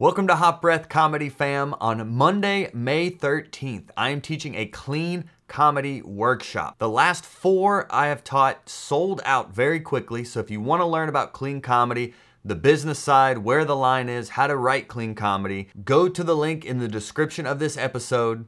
[0.00, 1.74] Welcome to Hot Breath Comedy Fam.
[1.80, 6.78] On Monday, May 13th, I am teaching a clean comedy workshop.
[6.78, 10.22] The last four I have taught sold out very quickly.
[10.22, 12.14] So if you want to learn about clean comedy,
[12.44, 16.36] the business side, where the line is, how to write clean comedy, go to the
[16.36, 18.46] link in the description of this episode,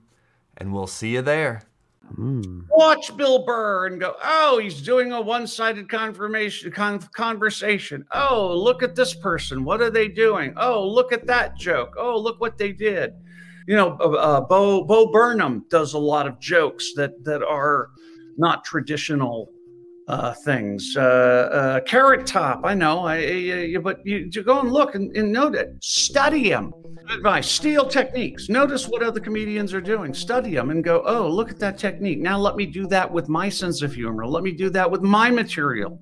[0.56, 1.62] and we'll see you there.
[2.70, 8.04] Watch Bill Burr and go, oh, he's doing a one-sided confirmation con- conversation.
[8.12, 9.64] Oh, look at this person.
[9.64, 10.54] What are they doing?
[10.56, 11.94] Oh, look at that joke.
[11.98, 13.12] Oh, look what they did.
[13.66, 17.90] You know, uh, uh, Bo Bo Burnham does a lot of jokes that that are
[18.36, 19.52] not traditional
[20.08, 20.94] uh, things.
[20.96, 24.94] Uh, uh, Carrot Top, I know, I, I, I- but you, you go and look
[24.96, 25.68] and, and note it.
[25.84, 26.72] Study him.
[27.12, 28.48] Advice: steal techniques.
[28.48, 30.14] Notice what other comedians are doing.
[30.14, 32.18] Study them and go, oh, look at that technique.
[32.18, 34.26] Now let me do that with my sense of humor.
[34.26, 36.00] Let me do that with my material.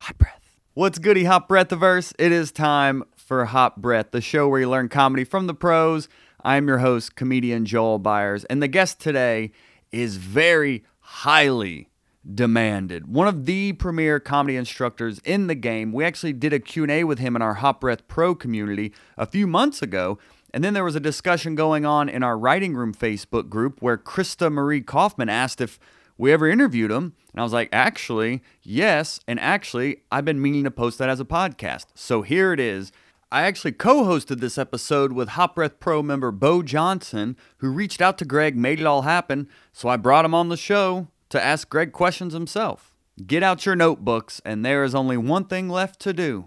[0.00, 0.60] Hot Breath.
[0.72, 2.14] What's goody, Hot Breathiverse?
[2.18, 6.08] It is time for Hot Breath, the show where you learn comedy from the pros.
[6.42, 9.50] I'm your host, comedian Joel Byers, and the guest today
[9.92, 11.89] is very highly
[12.34, 13.12] demanded.
[13.12, 15.92] One of the premier comedy instructors in the game.
[15.92, 19.46] We actually did a Q&A with him in our Hot Breath Pro community a few
[19.46, 20.18] months ago,
[20.52, 23.96] and then there was a discussion going on in our writing room Facebook group where
[23.96, 25.78] Krista Marie Kaufman asked if
[26.18, 27.14] we ever interviewed him.
[27.32, 29.20] And I was like, actually, yes.
[29.26, 31.86] And actually, I've been meaning to post that as a podcast.
[31.94, 32.92] So here it is.
[33.32, 38.02] I actually co hosted this episode with Hot Breath Pro member Bo Johnson, who reached
[38.02, 39.48] out to Greg, made it all happen.
[39.72, 42.94] So I brought him on the show to ask Greg questions himself.
[43.26, 46.46] Get out your notebooks, and there is only one thing left to do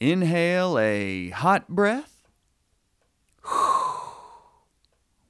[0.00, 2.28] inhale a hot breath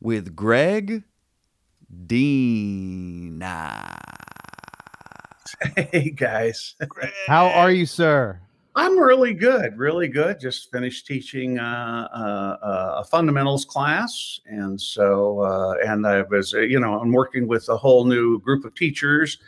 [0.00, 1.04] with Greg
[2.06, 3.42] Dean.
[5.74, 6.76] Hey guys,
[7.26, 8.40] How are you, sir?
[8.78, 10.38] I'm really good, really good.
[10.38, 16.60] Just finished teaching uh, uh, a fundamentals class, and so uh, and I was, uh,
[16.60, 19.38] you know, I'm working with a whole new group of teachers,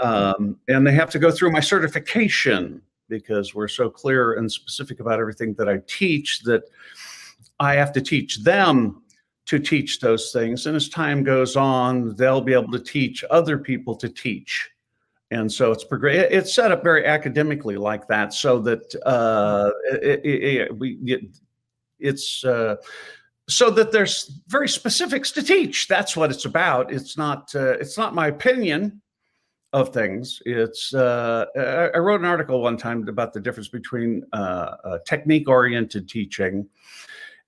[0.00, 2.80] um, and they have to go through my certification
[3.10, 6.62] because we're so clear and specific about everything that I teach that
[7.60, 9.02] I have to teach them
[9.44, 10.66] to teach those things.
[10.66, 14.70] And as time goes on, they'll be able to teach other people to teach.
[15.30, 19.70] And so it's it's set up very academically like that, so that uh,
[20.00, 21.38] it, it, we it,
[21.98, 22.76] it's uh,
[23.48, 25.88] so that there's very specifics to teach.
[25.88, 26.92] That's what it's about.
[26.92, 29.02] It's not uh, it's not my opinion
[29.72, 30.40] of things.
[30.46, 34.98] It's uh, I I wrote an article one time about the difference between uh, uh,
[35.06, 36.68] technique oriented teaching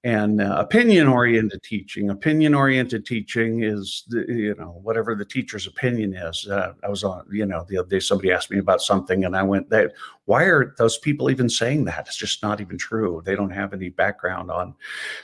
[0.04, 5.66] and uh, opinion oriented teaching opinion oriented teaching is the, you know whatever the teacher's
[5.66, 8.80] opinion is uh, i was on you know the other day somebody asked me about
[8.80, 9.92] something and i went that
[10.26, 13.72] why are those people even saying that it's just not even true they don't have
[13.72, 14.72] any background on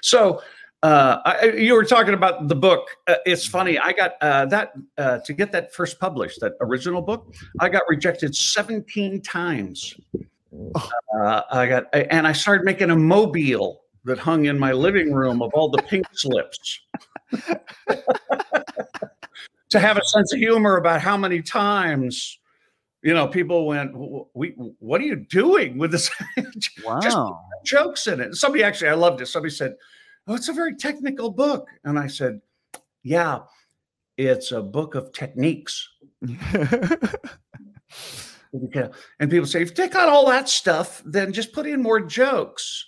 [0.00, 0.42] so
[0.82, 2.86] uh, I, you were talking about the book.
[3.06, 3.78] Uh, it's funny.
[3.78, 7.34] I got uh, that uh, to get that first published, that original book.
[7.58, 9.94] I got rejected 17 times.
[11.18, 15.42] Uh, I got, and I started making a mobile that hung in my living room
[15.42, 16.80] of all the pink slips
[19.70, 22.38] to have a sense of humor about how many times
[23.02, 23.90] you know people went
[24.34, 26.10] we what are you doing with this
[27.02, 27.40] just Wow.
[27.64, 29.74] jokes in it somebody actually i loved it somebody said
[30.26, 32.40] oh it's a very technical book and i said
[33.02, 33.40] yeah
[34.16, 35.88] it's a book of techniques.
[39.18, 41.98] And people say, if you take out all that stuff, then just put in more
[41.98, 42.86] jokes.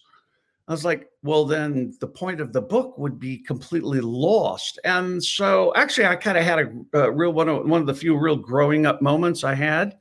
[0.69, 4.81] I was like, well, then the point of the book would be completely lost.
[4.85, 7.87] And so, actually, I kind of had a, a uh, real one of one of
[7.87, 9.97] the few real growing up moments I had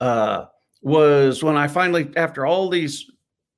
[0.00, 0.46] uh,
[0.80, 3.10] was when I finally, after all these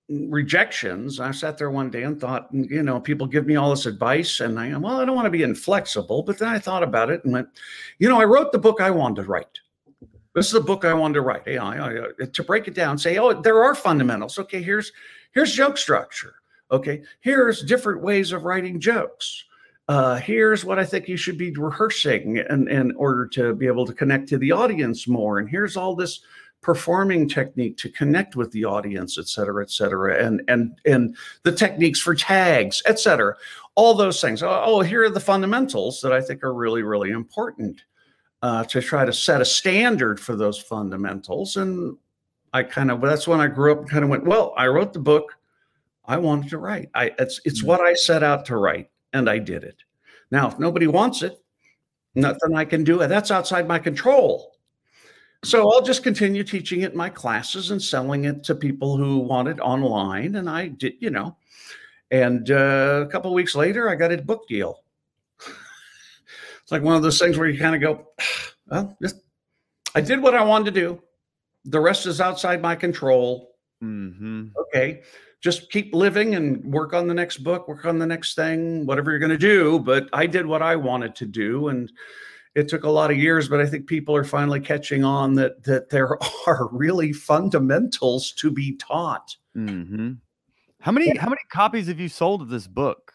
[0.09, 3.71] rejections, I sat there one day and thought, mm, you know, people give me all
[3.71, 6.25] this advice, and I, am well, I don't want to be inflexible.
[6.25, 7.49] But then I thought about it and went,
[7.99, 9.61] you know, I wrote the book I wanted to write.
[10.35, 11.43] This is the book I wanted to write.
[11.47, 14.39] Yeah, I- I- uh, to break it down, say, oh, there are fundamentals.
[14.39, 14.91] Okay, here's
[15.33, 16.35] here's joke structure.
[16.71, 19.45] Okay, here's different ways of writing jokes.
[19.89, 23.85] Uh, here's what I think you should be rehearsing in, in order to be able
[23.87, 25.39] to connect to the audience more.
[25.39, 26.21] And here's all this
[26.63, 31.53] performing technique to connect with the audience, et cetera, et cetera, and and and the
[31.53, 33.35] techniques for tags, et cetera.
[33.75, 34.43] All those things.
[34.43, 37.83] Oh, oh, here are the fundamentals that I think are really, really important
[38.43, 41.57] uh, to try to set a standard for those fundamentals.
[41.57, 41.97] And
[42.53, 44.93] I kind of that's when I grew up and kind of went, well, I wrote
[44.93, 45.37] the book
[46.05, 46.91] I wanted to write.
[46.95, 49.83] I it's it's what I set out to write, and I did it.
[50.31, 51.39] Now, if nobody wants it,
[52.15, 52.99] nothing I can do.
[52.99, 54.53] That's outside my control.
[55.45, 59.19] So I'll just continue teaching it in my classes and selling it to people who
[59.19, 60.37] want it online.
[60.37, 61.37] And I did, you know,
[62.13, 64.85] and uh, a couple of weeks later, I got a book deal.
[66.63, 68.09] it's like one of those things where you kind of go,
[68.67, 69.17] well, just,
[69.95, 71.03] I did what I wanted to do.
[71.65, 73.57] The rest is outside my control.
[73.83, 74.49] Mm-hmm.
[74.61, 75.03] Okay.
[75.41, 79.11] Just keep living and work on the next book, work on the next thing, whatever
[79.11, 79.81] you're going to do.
[79.81, 81.69] But I did what I wanted to do.
[81.69, 81.91] And
[82.55, 85.65] it took a lot of years, but I think people are finally catching on that
[85.65, 89.37] that there are really fundamentals to be taught.
[89.57, 90.13] Mm-hmm.
[90.81, 93.13] How many how many copies have you sold of this book?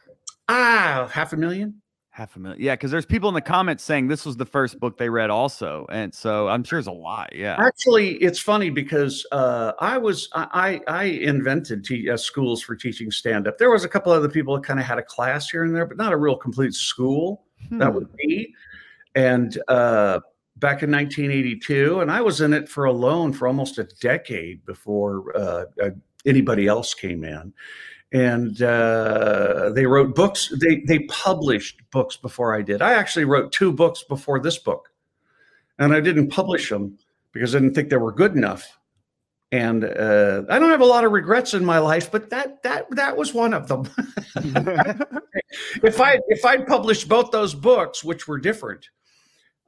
[0.50, 1.82] Ah, half a million.
[2.18, 2.60] Half a million.
[2.60, 5.30] Yeah, because there's people in the comments saying this was the first book they read,
[5.30, 7.30] also, and so I'm sure it's a lot.
[7.36, 7.56] Yeah.
[7.60, 13.12] Actually, it's funny because uh, I was I I invented t- uh, schools for teaching
[13.12, 13.60] stand up.
[13.60, 15.86] There was a couple other people that kind of had a class here and there,
[15.86, 17.44] but not a real complete school.
[17.70, 17.78] Hmm.
[17.78, 18.52] That would be
[19.14, 20.20] and uh,
[20.56, 25.38] back in 1982, and I was in it for alone for almost a decade before
[25.38, 25.90] uh, uh,
[26.26, 27.54] anybody else came in.
[28.14, 30.54] And uh, they wrote books.
[30.62, 32.82] They they published books before I did.
[32.82, 34.94] I actually wrote two books before this book,
[35.78, 36.98] and I didn't publish them
[37.34, 38.80] because I didn't think they were good enough.
[39.52, 42.88] And uh, I don't have a lot of regrets in my life, but that that
[42.92, 43.90] that was one of them.
[45.84, 48.90] if I if I'd published both those books, which were different,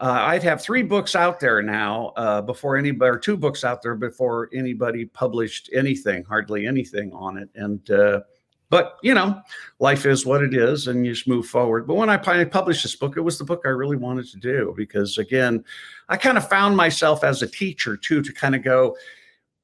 [0.01, 3.81] uh, I'd have three books out there now uh, before anybody, or two books out
[3.81, 7.49] there before anybody published anything, hardly anything on it.
[7.55, 8.21] And, uh,
[8.69, 9.41] but you know,
[9.79, 11.85] life is what it is and you just move forward.
[11.85, 14.73] But when I published this book, it was the book I really wanted to do
[14.77, 15.65] because, again,
[16.07, 18.95] I kind of found myself as a teacher too to kind of go,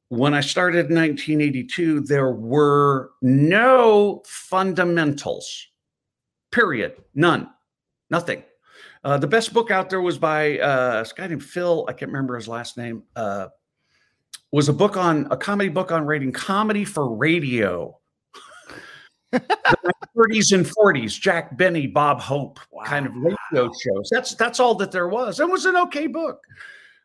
[0.10, 5.68] when I started in 1982, there were no fundamentals,
[6.52, 7.50] period, none,
[8.10, 8.44] nothing
[9.06, 11.86] uh, the best book out there was by uh, this guy named Phil.
[11.88, 13.04] I can't remember his last name.
[13.16, 13.50] Uh,
[14.52, 18.00] was a book on a comedy book on rating comedy for radio.
[19.32, 19.42] the
[20.18, 22.84] 30s and 40s, Jack Benny, Bob Hope wow.
[22.84, 24.10] kind of radio shows.
[24.10, 25.40] That's that's all that there was.
[25.40, 26.44] It was an okay book.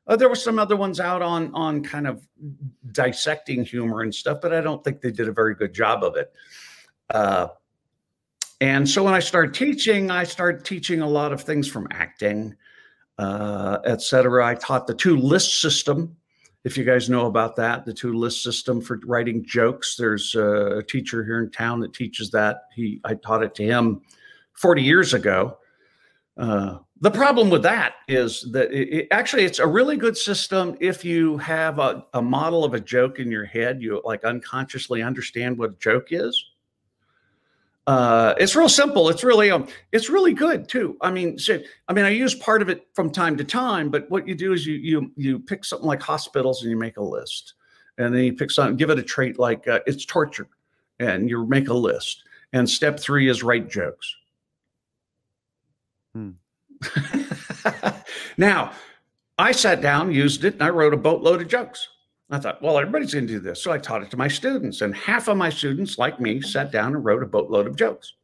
[0.06, 2.26] Uh, there were some other ones out on on kind of
[2.92, 6.16] dissecting humor and stuff, but I don't think they did a very good job of
[6.16, 6.32] it.
[7.10, 7.48] Uh,
[8.60, 12.54] and so when I started teaching, I started teaching a lot of things from acting,
[13.18, 14.46] uh, et cetera.
[14.46, 16.16] I taught the two list system.
[16.64, 19.96] If you guys know about that, the two list system for writing jokes.
[19.96, 22.64] There's a teacher here in town that teaches that.
[22.74, 24.02] He, I taught it to him
[24.52, 25.56] 40 years ago.
[26.36, 31.02] Uh, the problem with that is that it, actually it's a really good system if
[31.02, 33.80] you have a, a model of a joke in your head.
[33.80, 36.44] You like unconsciously understand what a joke is
[37.86, 39.08] uh, it's real simple.
[39.08, 40.96] It's really um, it's really good too.
[41.00, 44.10] I mean, so, I mean, I use part of it from time to time, but
[44.10, 47.02] what you do is you you you pick something like hospitals and you make a
[47.02, 47.54] list,
[47.98, 50.48] and then you pick something, give it a trait like uh, it's torture,
[50.98, 52.22] and you make a list.
[52.52, 54.14] And step three is write jokes.
[56.14, 56.30] Hmm.
[58.36, 58.72] now,
[59.38, 61.88] I sat down, used it, and I wrote a boatload of jokes.
[62.30, 63.62] I thought, well, everybody's going to do this.
[63.62, 64.82] So I taught it to my students.
[64.82, 68.14] And half of my students, like me, sat down and wrote a boatload of jokes.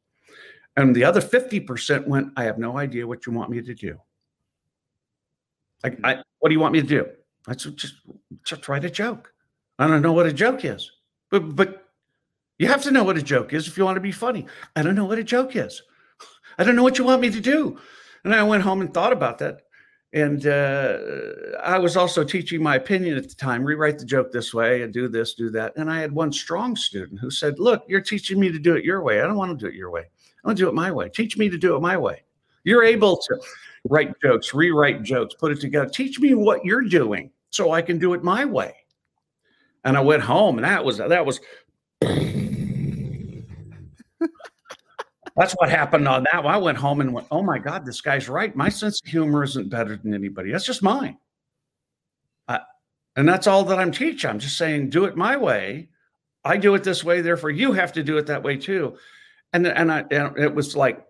[0.77, 3.99] And the other 50% went, I have no idea what you want me to do.
[5.83, 6.07] Like, hmm.
[6.07, 7.07] I, what do you want me to do?
[7.49, 7.95] I said, just,
[8.45, 9.33] just write a joke.
[9.79, 10.91] I don't know what a joke is.
[11.31, 11.87] But, but
[12.59, 14.47] you have to know what a joke is if you want to be funny.
[14.75, 15.83] I don't know what a joke is.
[16.59, 17.79] I don't know what you want me to do.
[18.25, 19.63] And I went home and thought about that.
[20.13, 20.99] And uh,
[21.63, 24.93] I was also teaching my opinion at the time rewrite the joke this way and
[24.93, 25.75] do this, do that.
[25.77, 28.85] And I had one strong student who said, Look, you're teaching me to do it
[28.85, 29.21] your way.
[29.21, 30.03] I don't want to do it your way.
[30.03, 31.09] I want to do it my way.
[31.09, 32.23] Teach me to do it my way.
[32.65, 33.41] You're able to
[33.89, 35.89] write jokes, rewrite jokes, put it together.
[35.89, 38.75] Teach me what you're doing so I can do it my way.
[39.85, 41.41] And I went home, and that was that was
[45.37, 46.55] that's what happened on that one.
[46.55, 48.55] I went home and went, oh my God, this guy's right.
[48.57, 50.51] My sense of humor isn't better than anybody.
[50.51, 51.19] That's just mine.
[53.17, 54.31] and that's all that I'm teaching.
[54.31, 55.89] I'm just saying, do it my way.
[56.45, 58.97] I do it this way, therefore you have to do it that way too.
[59.53, 61.05] And and, I, and it was like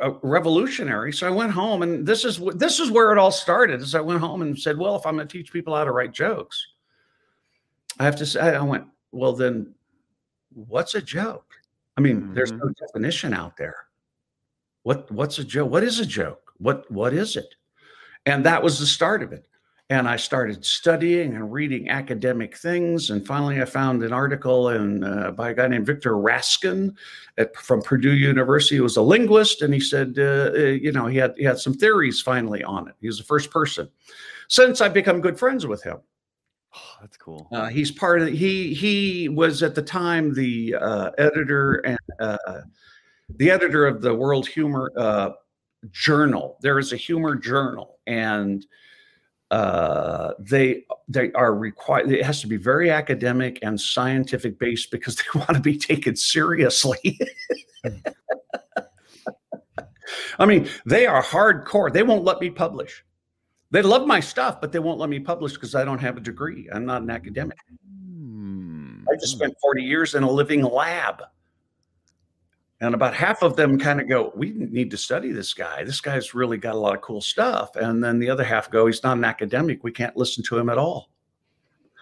[0.00, 1.12] uh, revolutionary.
[1.12, 3.82] So I went home, and this is this is where it all started.
[3.82, 5.90] As I went home and said, well, if I'm going to teach people how to
[5.90, 6.66] write jokes,
[7.98, 9.74] I have to say, I went, well, then
[10.54, 11.45] what's a joke?
[11.96, 12.34] I mean, mm-hmm.
[12.34, 13.86] there's no definition out there.
[14.82, 15.70] What what's a joke?
[15.70, 16.52] What is a joke?
[16.58, 17.54] What what is it?
[18.26, 19.46] And that was the start of it.
[19.88, 23.10] and I started studying and reading academic things.
[23.10, 26.96] And finally, I found an article in, uh, by a guy named Victor Raskin
[27.38, 28.76] at, from Purdue University.
[28.76, 31.58] He was a linguist, and he said, uh, uh, you know, he had he had
[31.58, 32.94] some theories finally on it.
[33.00, 33.88] He was the first person.
[34.48, 35.98] Since I've become good friends with him.
[36.76, 37.48] Oh, that's cool.
[37.52, 42.60] Uh, he's part of he he was at the time the uh, editor and uh,
[43.36, 44.92] the editor of the World Humor
[45.90, 46.58] Journal.
[46.62, 48.66] There is a humor journal, and
[49.50, 52.10] uh, they they are required.
[52.10, 56.16] It has to be very academic and scientific based because they want to be taken
[56.16, 57.20] seriously.
[60.38, 61.92] I mean, they are hardcore.
[61.92, 63.04] They won't let me publish.
[63.76, 66.20] They love my stuff, but they won't let me publish because I don't have a
[66.20, 66.66] degree.
[66.72, 67.58] I'm not an academic.
[67.86, 69.02] Hmm.
[69.12, 71.22] I just spent 40 years in a living lab.
[72.80, 75.84] And about half of them kind of go, We need to study this guy.
[75.84, 77.76] This guy's really got a lot of cool stuff.
[77.76, 79.84] And then the other half go, He's not an academic.
[79.84, 81.10] We can't listen to him at all.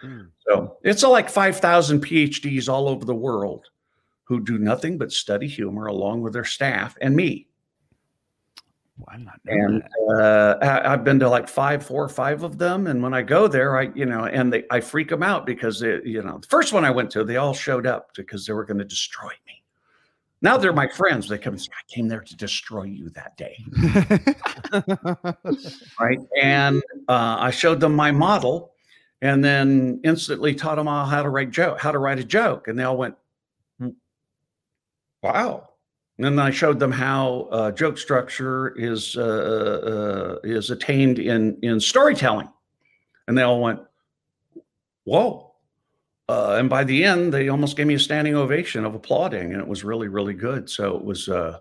[0.01, 0.27] Hmm.
[0.47, 3.67] So it's like 5,000 PhDs all over the world
[4.23, 7.49] who do nothing but study humor along with their staff and me.
[8.97, 9.41] Why not?
[9.47, 9.83] And
[10.17, 12.87] uh, I've been to like five, four or five of them.
[12.87, 15.81] And when I go there, I, you know, and they, I freak them out because,
[15.81, 18.53] they, you know, the first one I went to, they all showed up because they
[18.53, 19.63] were going to destroy me.
[20.43, 21.29] Now they're my friends.
[21.29, 23.65] They come and say, I came there to destroy you that day.
[25.99, 26.19] right.
[26.41, 28.75] And uh, I showed them my model
[29.23, 32.69] and then instantly taught them all how to write joke, how to write a joke.
[32.69, 33.17] And they all went,
[35.23, 35.71] wow.
[36.19, 41.81] And I showed them how uh, joke structure is uh, uh, is attained in in
[41.81, 42.49] storytelling,
[43.27, 43.81] and they all went,
[45.03, 45.55] "Whoa!"
[46.29, 49.61] Uh, and by the end, they almost gave me a standing ovation of applauding, and
[49.61, 50.71] it was really, really good.
[50.71, 51.59] So it was, uh,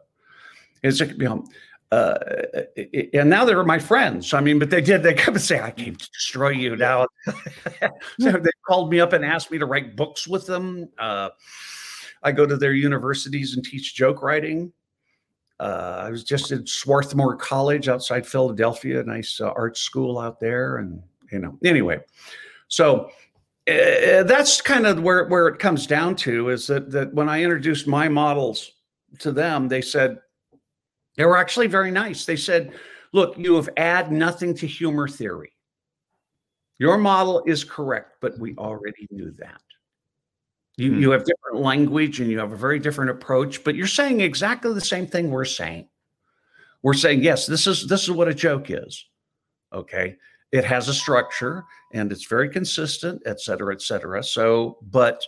[0.84, 1.46] it's you know,
[1.92, 2.18] uh,
[3.14, 4.34] and now they're my friends.
[4.34, 5.04] I mean, but they did.
[5.04, 7.08] They come and say, "I came to destroy you." Now,
[8.20, 10.90] so they called me up and asked me to write books with them.
[12.24, 14.72] I go to their universities and teach joke writing.
[15.60, 20.40] Uh, I was just at Swarthmore College outside Philadelphia, a nice uh, art school out
[20.40, 21.02] there, and
[21.32, 21.58] you know.
[21.64, 22.00] Anyway,
[22.68, 23.10] so
[23.70, 27.44] uh, that's kind of where where it comes down to is that that when I
[27.44, 28.72] introduced my models
[29.20, 30.20] to them, they said
[31.16, 32.26] they were actually very nice.
[32.26, 32.74] They said,
[33.12, 35.54] "Look, you have add nothing to humor theory.
[36.80, 39.62] Your model is correct, but we already knew that.
[40.78, 41.02] You hmm.
[41.02, 44.74] you have different language and you have a very different approach, but you're saying exactly
[44.74, 45.88] the same thing we're saying.
[46.82, 49.06] We're saying, yes, this is this is what a joke is.
[49.72, 50.18] Okay
[50.54, 54.24] it has a structure and it's very consistent, et cetera, et cetera.
[54.24, 55.22] So, but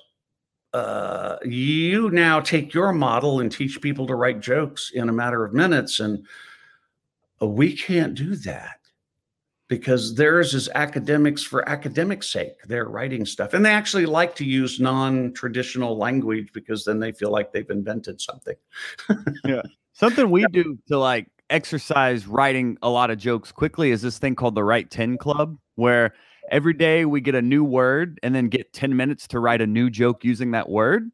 [0.71, 5.43] uh, you now take your model and teach people to write jokes in a matter
[5.43, 6.27] of minutes, and
[7.41, 8.79] uh, we can't do that
[9.67, 12.61] because theirs is academics for academic sake.
[12.67, 17.31] They're writing stuff, and they actually like to use non-traditional language because then they feel
[17.31, 18.55] like they've invented something.
[19.45, 24.19] yeah, something we do to like exercise writing a lot of jokes quickly is this
[24.19, 26.13] thing called the Write 10 Club, where
[26.51, 29.67] every day we get a new word and then get 10 minutes to write a
[29.67, 31.09] new joke using that word.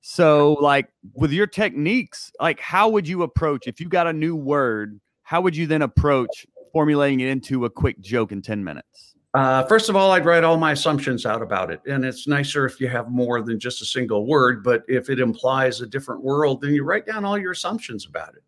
[0.00, 4.36] So, like with your techniques, like how would you approach if you got a new
[4.36, 5.00] word?
[5.22, 9.14] How would you then approach formulating it into a quick joke in 10 minutes?
[9.32, 11.80] Uh, first of all, I'd write all my assumptions out about it.
[11.86, 15.18] And it's nicer if you have more than just a single word, but if it
[15.18, 18.44] implies a different world, then you write down all your assumptions about it.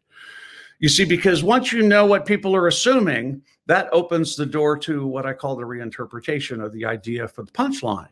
[0.78, 5.06] You see, because once you know what people are assuming, that opens the door to
[5.06, 8.08] what I call the reinterpretation of the idea for the punchline.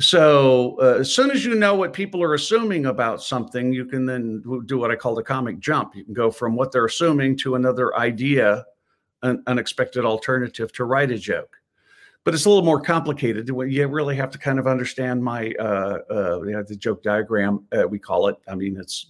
[0.00, 4.04] So, uh, as soon as you know what people are assuming about something, you can
[4.04, 5.94] then do what I call the comic jump.
[5.94, 8.64] You can go from what they're assuming to another idea,
[9.22, 11.62] an unexpected alternative to write a joke
[12.24, 13.48] but it's a little more complicated.
[13.48, 17.66] You really have to kind of understand my uh, uh, you know, the joke diagram
[17.72, 18.36] uh, we call it.
[18.46, 19.06] I mean, it's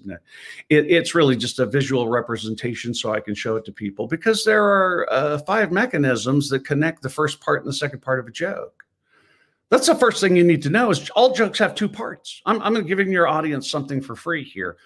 [0.70, 4.44] it, it's really just a visual representation, so I can show it to people because
[4.44, 8.26] there are uh, five mechanisms that connect the first part and the second part of
[8.26, 8.84] a joke.
[9.68, 10.90] That's the first thing you need to know.
[10.90, 12.40] Is all jokes have two parts.
[12.46, 14.78] I'm I'm giving your audience something for free here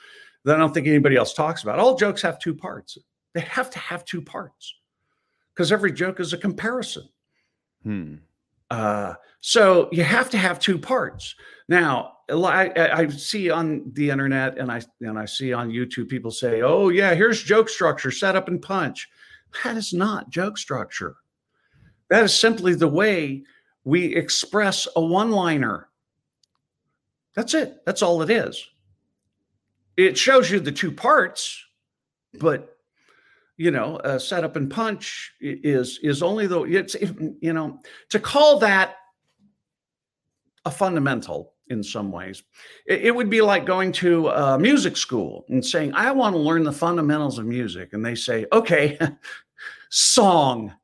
[0.44, 1.78] that I don't think anybody else talks about.
[1.78, 2.98] All jokes have two parts.
[3.34, 4.74] They have to have two parts
[5.56, 7.08] because every joke is a comparison.
[7.82, 8.16] Hmm.
[8.70, 11.34] Uh, so you have to have two parts.
[11.68, 16.30] Now, I, I, see on the internet and I and I see on YouTube people
[16.30, 19.08] say, "Oh yeah, here's joke structure, set up and punch."
[19.62, 21.16] That is not joke structure.
[22.10, 23.44] That is simply the way
[23.84, 25.88] we express a one-liner.
[27.34, 27.84] That's it.
[27.86, 28.68] That's all it is.
[29.96, 31.64] It shows you the two parts,
[32.34, 32.75] but
[33.56, 36.94] you know, uh, set up and punch is is only the it's
[37.40, 38.96] you know to call that
[40.64, 42.42] a fundamental in some ways.
[42.86, 46.38] It, it, would be like going to a music school and saying, "I want to
[46.38, 48.98] learn the fundamentals of music," and they say, "Okay,
[49.90, 50.74] song."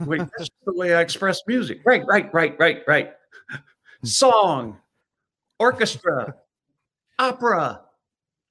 [0.00, 1.80] Wait, that's the way I express music.
[1.84, 3.12] Right, right, right, right, right.
[4.04, 4.78] Song,
[5.58, 6.34] orchestra,
[7.18, 7.82] opera.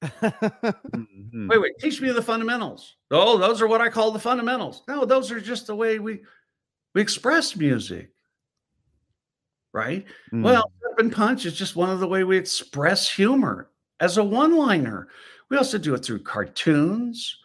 [0.02, 1.48] Mm-hmm.
[1.48, 2.96] Wait, wait, teach me the fundamentals.
[3.12, 4.84] Oh, those are what I call the fundamentals.
[4.88, 6.22] No, those are just the way we
[6.94, 8.12] we express music
[9.74, 10.06] right?
[10.32, 10.44] Mm.
[10.44, 15.08] Well, and punch is just one of the way we express humor as a one-liner.
[15.50, 17.38] We also do it through cartoons.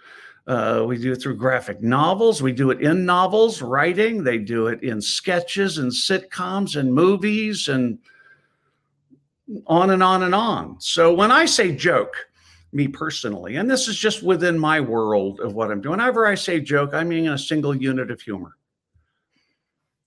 [0.46, 2.42] Uh, we do it through graphic novels.
[2.42, 4.22] We do it in novels, writing.
[4.22, 7.98] They do it in sketches and sitcoms and movies and
[9.66, 10.80] on and on and on.
[10.80, 12.14] So when I say joke,
[12.76, 16.34] me personally, and this is just within my world of what I'm doing, whenever I
[16.34, 18.56] say joke, I mean a single unit of humor.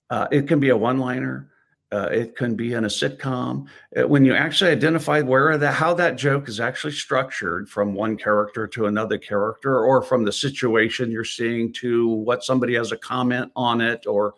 [0.08, 1.50] Uh, it can be a one liner,
[1.92, 3.66] uh, it can be in a sitcom.
[3.96, 8.16] Uh, when you actually identify where the how that joke is actually structured from one
[8.16, 12.96] character to another character, or from the situation you're seeing to what somebody has a
[12.96, 14.34] comment on it, or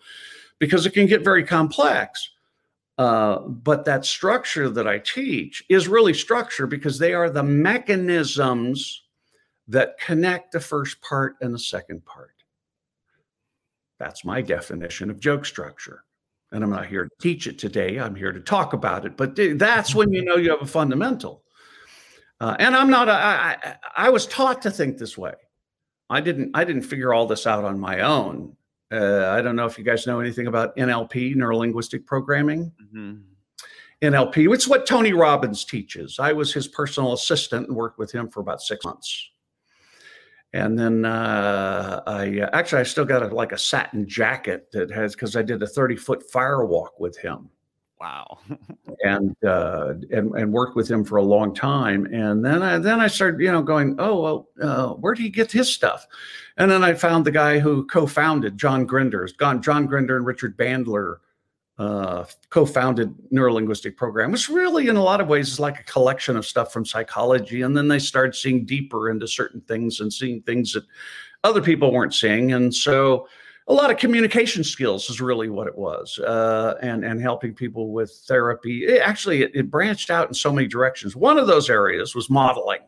[0.59, 2.31] because it can get very complex.
[2.99, 9.03] Uh, but that structure that I teach is really structure because they are the mechanisms
[9.69, 12.35] that connect the first part and the second part.
[13.99, 16.05] That's my definition of joke structure
[16.53, 17.99] and I'm not here to teach it today.
[17.99, 19.17] I'm here to talk about it.
[19.17, 21.43] But that's when you know you have a fundamental.
[22.41, 23.09] Uh, and I'm not.
[23.09, 25.33] A, I, I was taught to think this way.
[26.11, 26.51] I didn't.
[26.55, 28.57] I didn't figure all this out on my own.
[28.93, 32.71] Uh, I don't know if you guys know anything about NLP, neuro linguistic programming.
[32.83, 33.21] Mm-hmm.
[34.03, 36.19] NLP, which is what Tony Robbins teaches.
[36.19, 39.31] I was his personal assistant and worked with him for about six months.
[40.53, 45.15] And then uh, I actually I still got a, like a satin jacket that has
[45.15, 47.49] because I did a thirty foot fire walk with him.
[48.03, 48.39] Wow.
[49.05, 52.07] and, uh, and and worked with him for a long time.
[52.07, 55.29] And then I then I started you know going oh well uh, where did he
[55.29, 56.05] get his stuff?
[56.57, 60.57] And then I found the guy who co-founded John Grinder's gone John Grinder and Richard
[60.57, 61.19] Bandler
[61.79, 66.37] uh, co-founded neurolinguistic program which really in a lot of ways is like a collection
[66.37, 70.43] of stuff from psychology and then they started seeing deeper into certain things and seeing
[70.43, 70.85] things that
[71.45, 73.27] other people weren't seeing and so
[73.69, 77.93] a lot of communication skills is really what it was uh, and and helping people
[77.93, 78.85] with therapy.
[78.85, 81.15] It, actually it, it branched out in so many directions.
[81.15, 82.81] One of those areas was modeling.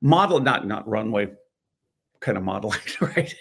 [0.00, 1.30] Model not not runway
[2.20, 3.34] kind of modeling, right?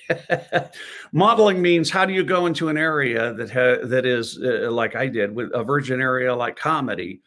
[1.11, 4.95] modeling means how do you go into an area that ha- that is uh, like
[4.95, 7.21] I did with a virgin area like comedy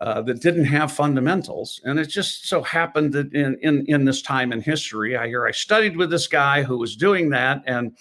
[0.00, 4.22] uh, that didn't have fundamentals, and it just so happened that in in in this
[4.22, 7.96] time in history, I hear I studied with this guy who was doing that and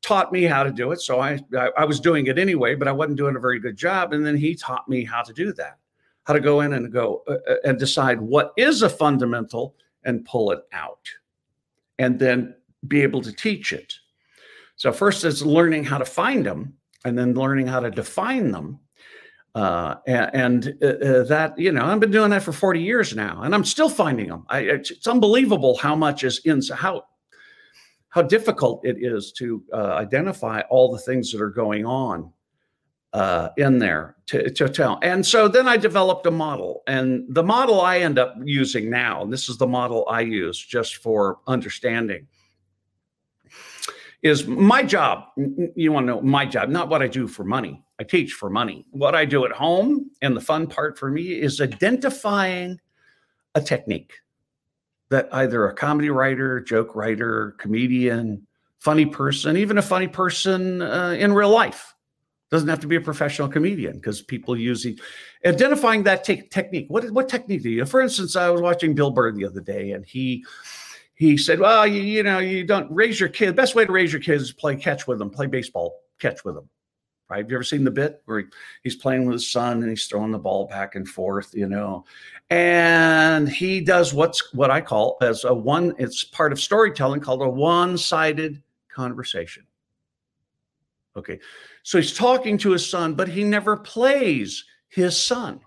[0.00, 1.00] taught me how to do it.
[1.00, 3.76] So I I, I was doing it anyway, but I wasn't doing a very good
[3.76, 5.78] job, and then he taught me how to do that,
[6.24, 10.24] how to go in and go uh, uh and decide what is a fundamental and
[10.24, 11.08] pull it out
[11.98, 12.54] and then
[12.86, 13.94] be able to teach it.
[14.76, 18.80] So, first is learning how to find them and then learning how to define them.
[19.54, 23.42] Uh, and, uh, uh, that, you know, I've been doing that for 40 years now
[23.42, 24.44] and I'm still finding them.
[24.48, 27.04] I, it's, it's, unbelievable how much is in, how,
[28.08, 32.32] how difficult it is to uh, identify all the things that are going on
[33.12, 34.98] uh, in there to, to tell.
[35.02, 36.82] And so then I developed a model.
[36.88, 40.58] And the model I end up using now, and this is the model I use
[40.58, 42.26] just for understanding,
[44.20, 45.26] is my job.
[45.76, 47.83] You want to know my job, not what I do for money.
[47.98, 48.84] I teach for money.
[48.90, 52.80] What I do at home, and the fun part for me is identifying
[53.54, 54.12] a technique
[55.10, 58.46] that either a comedy writer, joke writer, comedian,
[58.80, 61.94] funny person, even a funny person uh, in real life
[62.50, 65.00] doesn't have to be a professional comedian because people use it.
[65.44, 66.86] Identifying that te- technique.
[66.88, 67.84] What what technique do you?
[67.84, 70.44] For instance, I was watching Bill Burr the other day, and he
[71.14, 73.48] he said, "Well, you, you know, you don't raise your kid.
[73.48, 76.44] The best way to raise your kids is play catch with them, play baseball catch
[76.44, 76.68] with them."
[77.34, 77.42] Right?
[77.42, 78.44] Have you ever seen the bit where he,
[78.84, 82.04] he's playing with his son and he's throwing the ball back and forth, you know?
[82.48, 85.94] And he does what's what I call as a one.
[85.98, 89.66] It's part of storytelling called a one-sided conversation.
[91.16, 91.40] Okay.
[91.82, 95.58] So he's talking to his son, but he never plays his son.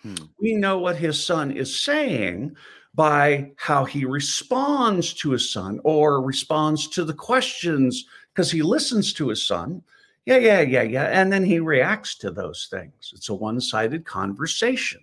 [0.00, 0.14] Hmm.
[0.40, 2.56] We know what his son is saying
[2.94, 9.12] by how he responds to his son or responds to the questions because he listens
[9.12, 9.82] to his son.
[10.26, 11.04] Yeah, yeah, yeah, yeah.
[11.04, 13.12] And then he reacts to those things.
[13.14, 15.00] It's a one sided conversation.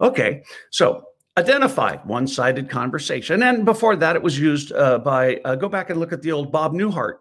[0.00, 0.42] Okay.
[0.70, 1.04] So
[1.36, 3.42] identified one-sided conversation.
[3.44, 5.36] And before that, it was used uh, by.
[5.44, 7.18] Uh, go back and look at the old Bob Newhart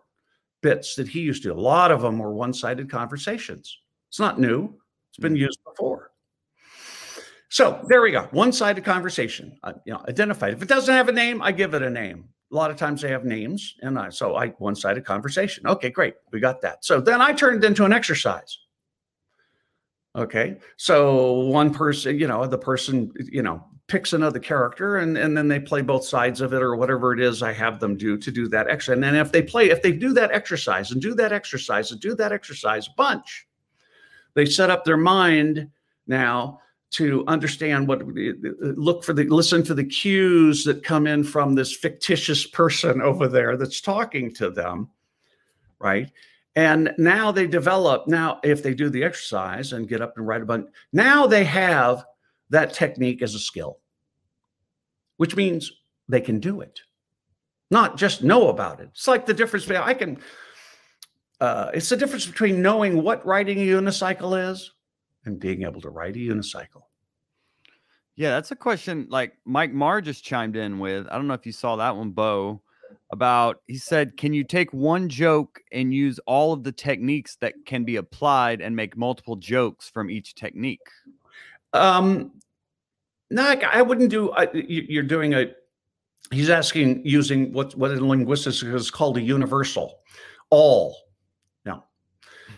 [0.62, 1.54] bits that he used to.
[1.54, 3.78] A lot of them were one-sided conversations.
[4.10, 4.74] It's not new.
[5.12, 6.12] It's been used before.
[7.50, 8.28] So there we go.
[8.32, 9.58] One-sided conversation.
[9.64, 10.54] Uh, you know, identified.
[10.54, 12.30] If it doesn't have a name, I give it a name.
[12.52, 15.68] A lot of times they have names, and I so I one-sided conversation.
[15.68, 16.16] Okay, great.
[16.32, 16.86] We got that.
[16.86, 18.58] So then I turned into an exercise.
[20.16, 20.58] Okay.
[20.78, 25.48] So one person, you know, the person, you know, picks another character and, and then
[25.48, 28.32] they play both sides of it or whatever it is I have them do to
[28.32, 28.94] do that extra.
[28.94, 32.02] And then if they play, if they do that exercise and do that exercise and
[32.02, 33.48] do that exercise a bunch,
[34.34, 35.70] they set up their mind
[36.06, 41.54] now to understand what look for the listen for the cues that come in from
[41.54, 44.90] this fictitious person over there that's talking to them
[45.80, 46.12] right
[46.58, 50.42] and now they develop, now, if they do the exercise and get up and write
[50.42, 52.04] a bunch, now they have
[52.50, 53.78] that technique as a skill,
[55.18, 55.72] which means
[56.10, 56.80] they can do it,
[57.70, 58.90] not just know about it.
[58.92, 60.18] It's like the difference between, I can,
[61.40, 64.72] uh, it's the difference between knowing what writing a unicycle is
[65.28, 66.84] and being able to write a unicycle.
[68.16, 71.08] Yeah, that's a question like Mike Marr just chimed in with.
[71.12, 72.62] I don't know if you saw that one, Bo
[73.12, 77.54] about he said can you take one joke and use all of the techniques that
[77.66, 80.82] can be applied and make multiple jokes from each technique
[81.74, 82.32] um
[83.30, 85.52] no i wouldn't do I, you're doing a
[86.32, 90.00] he's asking using what what in linguistics is called a universal
[90.50, 90.98] all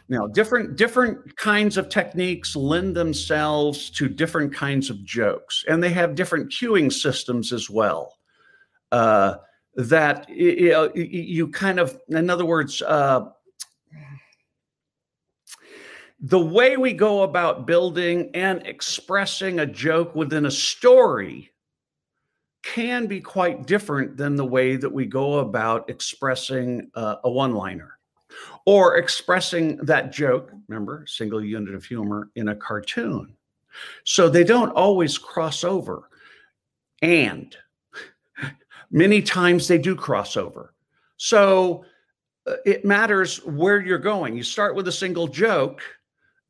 [0.09, 5.89] now different different kinds of techniques lend themselves to different kinds of jokes and they
[5.89, 8.17] have different cueing systems as well.
[8.91, 9.35] Uh
[9.75, 13.29] that you, you kind of, in other words, uh,
[16.19, 21.51] the way we go about building and expressing a joke within a story
[22.61, 27.53] can be quite different than the way that we go about expressing uh, a one
[27.53, 27.98] liner
[28.69, 33.35] or expressing that joke, remember, single unit of humor in a cartoon.
[34.03, 36.07] So they don't always cross over.
[37.01, 37.57] And
[38.91, 40.75] Many times they do cross over.
[41.17, 41.83] So
[42.45, 44.37] uh, it matters where you're going.
[44.37, 45.81] You start with a single joke.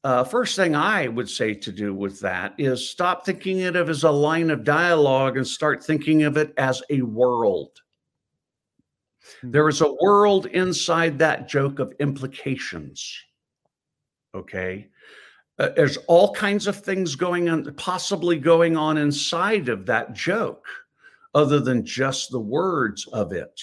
[0.04, 3.90] Uh, first thing I would say to do with that is stop thinking of it
[3.90, 7.80] as a line of dialogue and start thinking of it as a world.
[9.44, 13.16] There is a world inside that joke of implications.
[14.36, 14.88] Okay.
[15.58, 20.66] Uh, there's all kinds of things going on, possibly going on inside of that joke
[21.36, 23.60] other than just the words of it.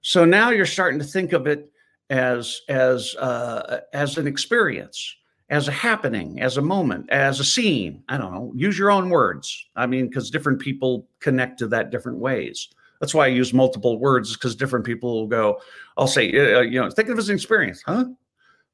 [0.00, 1.70] So now you're starting to think of it
[2.10, 5.16] as as uh, as an experience,
[5.50, 8.02] as a happening, as a moment, as a scene.
[8.08, 8.52] I don't know.
[8.54, 9.66] Use your own words.
[9.76, 12.68] I mean, because different people connect to that different ways.
[13.00, 15.60] That's why I use multiple words, because different people will go.
[15.96, 18.06] I'll say, uh, you know, think of it as an experience, huh?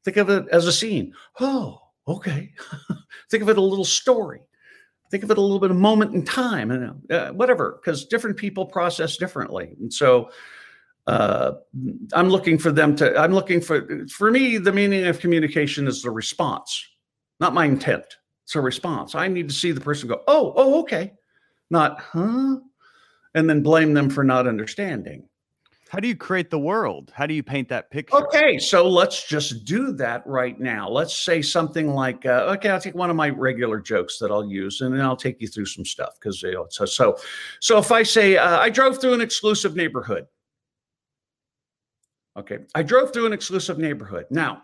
[0.04, 1.14] Think of it as a scene.
[1.40, 2.52] Oh, okay.
[3.30, 4.40] think of it a little story
[5.14, 8.36] think of it a little bit of moment in time and uh, whatever, because different
[8.36, 9.76] people process differently.
[9.80, 10.28] And so
[11.06, 11.52] uh,
[12.12, 16.02] I'm looking for them to, I'm looking for, for me, the meaning of communication is
[16.02, 16.84] the response,
[17.38, 18.04] not my intent.
[18.42, 19.14] It's a response.
[19.14, 21.12] I need to see the person go, oh, oh, okay.
[21.70, 22.56] Not, huh?
[23.34, 25.28] And then blame them for not understanding.
[25.94, 27.12] How do you create the world?
[27.14, 28.16] How do you paint that picture?
[28.16, 30.88] Okay, so let's just do that right now.
[30.88, 34.44] Let's say something like, uh, okay, I'll take one of my regular jokes that I'll
[34.44, 37.16] use, and then I'll take you through some stuff because you know, so so.
[37.60, 40.26] So if I say uh, I drove through an exclusive neighborhood,
[42.36, 44.26] okay, I drove through an exclusive neighborhood.
[44.30, 44.62] Now,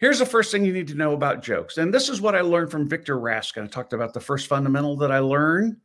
[0.00, 2.40] here's the first thing you need to know about jokes, and this is what I
[2.40, 3.62] learned from Victor Raskin.
[3.62, 5.76] I talked about the first fundamental that I learned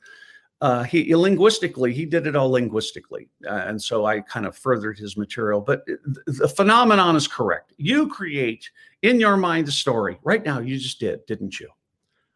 [0.62, 4.98] uh, he linguistically he did it all linguistically uh, and so i kind of furthered
[4.98, 5.86] his material but
[6.26, 7.74] the phenomenon is correct.
[7.78, 8.69] You create
[9.02, 10.19] in your mind a story.
[10.24, 11.69] Right now you just did didn't you?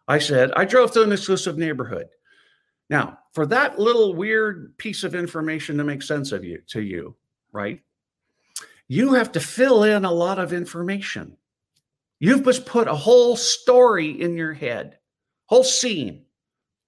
[0.08, 2.08] I said i drove through an exclusive neighborhood.
[2.90, 7.16] Now for that little weird piece of information to make sense of you to you
[7.52, 7.82] right
[8.88, 11.38] you have to fill in a lot of information.
[12.20, 15.00] You've just put a whole story in your head
[15.48, 16.26] whole scene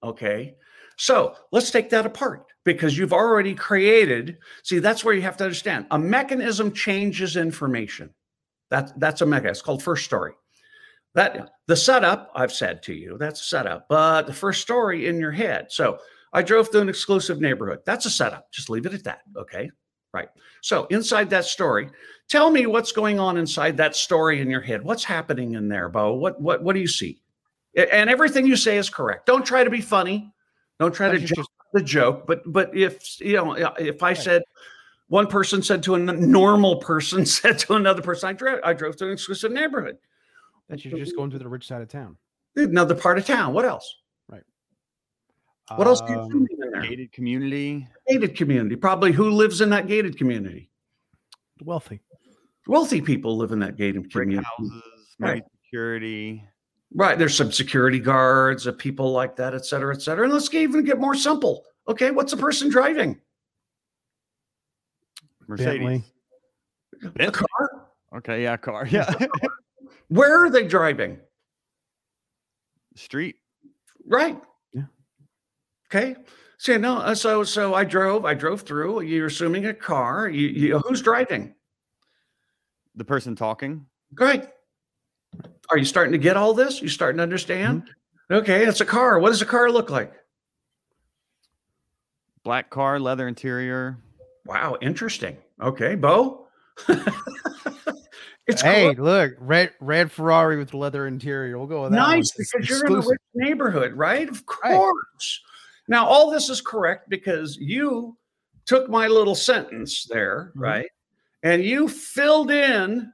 [0.02, 0.56] okay
[0.96, 4.38] so let's take that apart because you've already created.
[4.64, 8.12] See, that's where you have to understand a mechanism changes information.
[8.70, 9.52] That, that's a mechanism.
[9.52, 10.32] It's called first story.
[11.14, 15.18] That the setup, I've said to you, that's a setup, but the first story in
[15.18, 15.68] your head.
[15.70, 15.98] So
[16.32, 17.80] I drove through an exclusive neighborhood.
[17.86, 18.52] That's a setup.
[18.52, 19.20] Just leave it at that.
[19.36, 19.70] Okay.
[20.12, 20.28] Right.
[20.62, 21.90] So inside that story,
[22.28, 24.82] tell me what's going on inside that story in your head.
[24.82, 26.14] What's happening in there, Bo?
[26.14, 27.20] What what what do you see?
[27.76, 29.26] And everything you say is correct.
[29.26, 30.32] Don't try to be funny.
[30.78, 34.42] Don't try to just the joke, but but if you know, if I said
[35.08, 38.96] one person said to a normal person said to another person, I drove I drove
[38.96, 39.96] through an exclusive neighborhood.
[40.68, 42.16] That you're just going to the rich side of town.
[42.56, 43.52] Another part of town.
[43.54, 43.94] What else?
[44.28, 44.42] Right.
[45.76, 46.82] What else do you Um, see in there?
[46.82, 47.86] Gated community.
[48.08, 48.76] Gated community.
[48.76, 50.70] Probably who lives in that gated community?
[51.62, 52.00] Wealthy.
[52.66, 54.46] Wealthy people live in that gated brick community.
[54.58, 54.82] houses,
[55.20, 55.42] Right.
[55.64, 56.42] security.
[56.94, 57.18] Right.
[57.18, 60.24] There's some security guards, uh, people like that, et cetera, et cetera.
[60.24, 61.64] And let's get- even get more simple.
[61.88, 63.20] Okay, what's the person driving?
[65.46, 66.02] Mercedes.
[67.02, 67.26] Bentley.
[67.26, 67.88] A car.
[68.16, 68.86] Okay, yeah, car.
[68.86, 69.12] Yeah.
[70.08, 71.18] Where are they driving?
[72.94, 73.36] Street.
[74.06, 74.40] Right.
[74.72, 74.84] Yeah.
[75.88, 76.16] Okay.
[76.58, 76.96] So no.
[76.98, 78.24] uh, So so I drove.
[78.24, 79.02] I drove through.
[79.02, 80.28] You're assuming a car.
[80.28, 81.54] You, you who's driving?
[82.94, 83.86] The person talking.
[84.14, 84.44] Great.
[85.70, 86.80] Are you starting to get all this?
[86.80, 87.90] You starting to understand?
[88.30, 89.18] Okay, it's a car.
[89.18, 90.12] What does a car look like?
[92.44, 93.98] Black car, leather interior.
[94.44, 95.36] Wow, interesting.
[95.60, 96.46] Okay, Bo.
[98.46, 99.04] it's hey, cool.
[99.04, 101.58] look, red red Ferrari with leather interior.
[101.58, 101.96] We'll go with that.
[101.96, 104.28] nice It's because you're in a rich neighborhood, right?
[104.28, 104.74] Of Right.
[104.76, 105.40] course.
[105.88, 108.16] Now, all this is correct because you
[108.66, 110.60] took my little sentence there, Mhm.
[110.60, 110.90] right?
[111.42, 113.12] And you filled in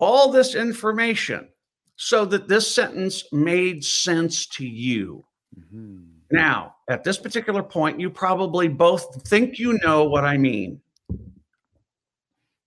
[0.00, 1.48] all this information
[1.96, 5.24] so that this sentence made sense to you.
[5.58, 6.06] Mhm.
[6.32, 10.80] Now, at this particular point, you probably both think you know what I mean.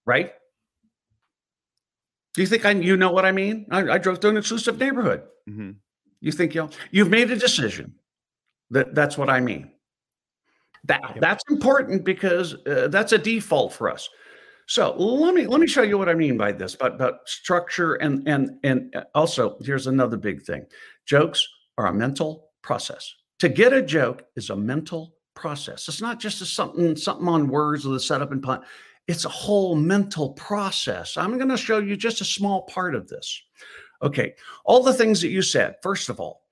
[0.05, 0.33] Right?
[2.33, 3.67] Do you think I you know what I mean?
[3.71, 5.23] I, I drove through an exclusive neighborhood.
[5.49, 5.75] Mhm.
[6.19, 7.95] You think you'll you've made a decision.
[8.71, 9.71] That that's what I mean.
[10.85, 11.19] That Yep.
[11.21, 14.09] that's important because uh, that's a default for us.
[14.67, 17.95] So let me let me show you what I mean by this, but but structure
[17.95, 20.65] and and and uh, also here's another big thing.
[21.05, 21.47] Jokes
[21.77, 23.13] are a mental process.
[23.39, 25.87] To get a joke is a mental process.
[25.87, 28.61] It's not just a something something on words with a setup and pun.
[29.07, 31.17] It's a whole mental process.
[31.17, 33.41] I'm going to show you just a small part of this.
[34.01, 35.75] Okay, all the things that you said.
[35.83, 36.43] First of all,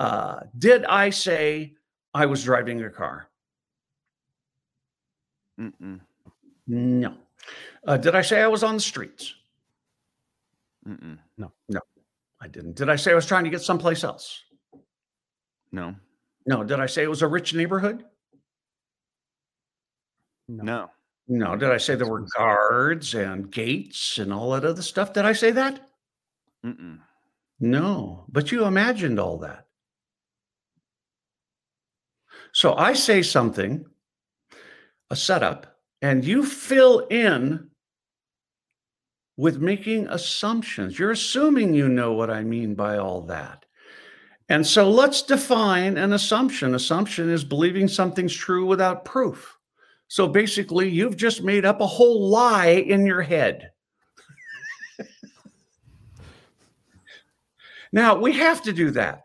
[0.00, 1.74] uh, did I say
[2.12, 3.28] I was driving a car?
[5.60, 6.00] Mm-mm.
[6.66, 7.14] No.
[7.86, 9.34] Uh, did I say I was on the streets?
[10.86, 11.18] Mm-mm.
[12.42, 12.74] I didn't.
[12.74, 14.42] Did I say I was trying to get someplace else?
[15.70, 15.94] No.
[16.44, 16.64] No.
[16.64, 18.04] Did I say it was a rich neighborhood?
[20.48, 20.64] No.
[20.64, 20.90] No.
[21.28, 21.56] No.
[21.56, 25.12] Did I say there were guards and gates and all that other stuff?
[25.12, 25.88] Did I say that?
[26.66, 26.98] Mm-mm.
[27.60, 28.24] No.
[28.28, 29.66] But you imagined all that.
[32.52, 33.86] So I say something,
[35.10, 35.71] a setup,
[36.02, 37.70] and you fill in
[39.36, 40.98] with making assumptions.
[40.98, 43.64] You're assuming you know what I mean by all that.
[44.48, 46.74] And so let's define an assumption.
[46.74, 49.56] Assumption is believing something's true without proof.
[50.08, 53.70] So basically, you've just made up a whole lie in your head.
[57.92, 59.24] now, we have to do that.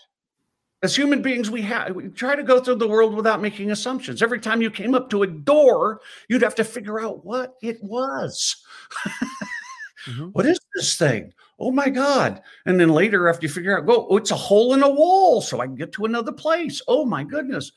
[0.84, 4.22] As human beings, we have we try to go through the world without making assumptions.
[4.22, 7.82] Every time you came up to a door, you'd have to figure out what it
[7.82, 8.58] was.
[10.08, 10.32] Mhm.
[10.34, 11.34] What is this thing?
[11.60, 12.42] Oh my God.
[12.66, 15.42] And then later, after you figure out, go, oh, it's a hole in a wall,
[15.42, 16.82] so I can get to another place.
[16.88, 17.72] Oh my goodness.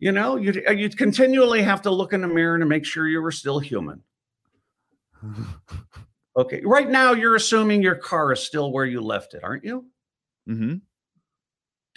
[0.00, 3.08] You know, you'd, uh, you'd continually have to look in the mirror to make sure
[3.08, 4.02] you were still human.
[6.36, 6.62] Okay.
[6.64, 9.84] Right now, you're assuming your car is still where you left it, aren't you?
[10.48, 10.76] Mm-hmm.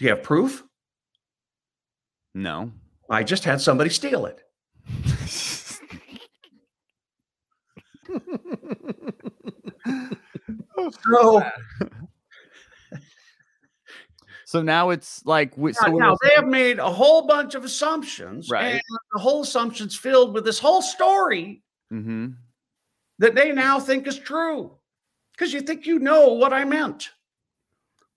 [0.04, 0.62] Do you have proof?
[2.34, 2.72] No.
[3.08, 4.42] I just had somebody steal it.
[11.06, 11.42] So,
[14.44, 18.50] so now it's like we, so now they have made a whole bunch of assumptions,
[18.50, 18.74] Right.
[18.74, 18.82] And
[19.14, 22.26] the whole assumption's filled with this whole story mm-hmm.
[23.20, 24.76] that they now think is true
[25.32, 27.08] because you think you know what I meant.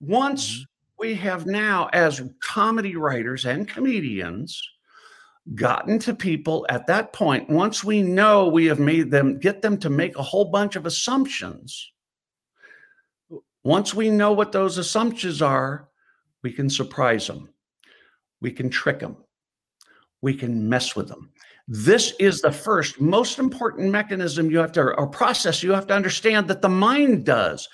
[0.01, 0.63] Once Mm-hmm.
[0.99, 4.61] We have now, as comedy writers and comedians,
[5.55, 9.77] gotten to people at that point, once we know we have made them get them
[9.77, 11.91] to make a whole bunch of assumptions,
[13.63, 15.89] once we know what those assumptions are,
[16.43, 17.49] we can surprise them,
[18.41, 19.17] we can trick them,
[20.21, 21.31] we can mess with them.
[21.69, 25.93] This is the first most important mechanism you have to, or process you have to
[25.93, 27.67] understand that the mind does.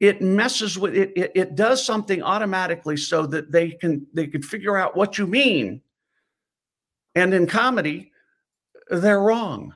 [0.00, 4.42] It messes with it, it, it does something automatically so that they can they can
[4.42, 5.82] figure out what you mean.
[7.16, 8.12] And in comedy,
[8.90, 9.74] they're wrong.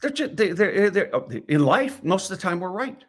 [0.00, 1.10] They're just, they, they're, they're,
[1.48, 3.02] in life, most of the time we're right.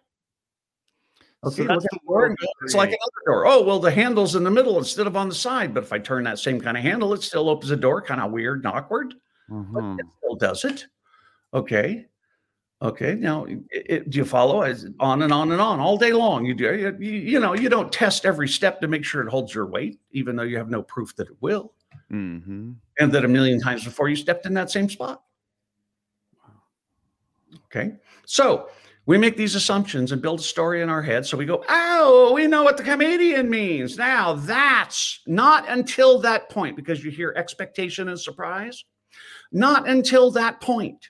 [1.44, 3.26] Okay, So look that's at the the door and world go, we it's like another
[3.26, 3.48] door.
[3.48, 5.74] Oh, well, the handle's in the middle instead of on the side.
[5.74, 8.22] But if I turn that same kind of handle, it still opens the door, kind
[8.22, 9.16] of weird and awkward.
[9.50, 10.00] But Mhm.
[10.00, 10.86] it still does it.
[11.54, 12.06] Okay.
[12.82, 13.16] Okay.
[13.16, 14.62] Now, it, it- do you follow?
[14.62, 16.46] As on and on and on all day long.
[16.46, 16.96] You do.
[17.00, 20.00] You, you, know, you don't test every step to make sure it holds your weight,
[20.12, 21.74] even though you have no proof that it will,
[22.12, 22.76] Mhm.
[23.00, 25.24] and that a million times before you stepped in that same spot.
[27.68, 27.96] Okay.
[28.26, 28.70] So
[29.06, 31.26] we make these assumptions and build a story in our head.
[31.26, 33.98] So we go, oh, we know what the comedian means.
[33.98, 38.84] Now that's not until that point, because you hear expectation and surprise.
[39.52, 41.10] Not until that point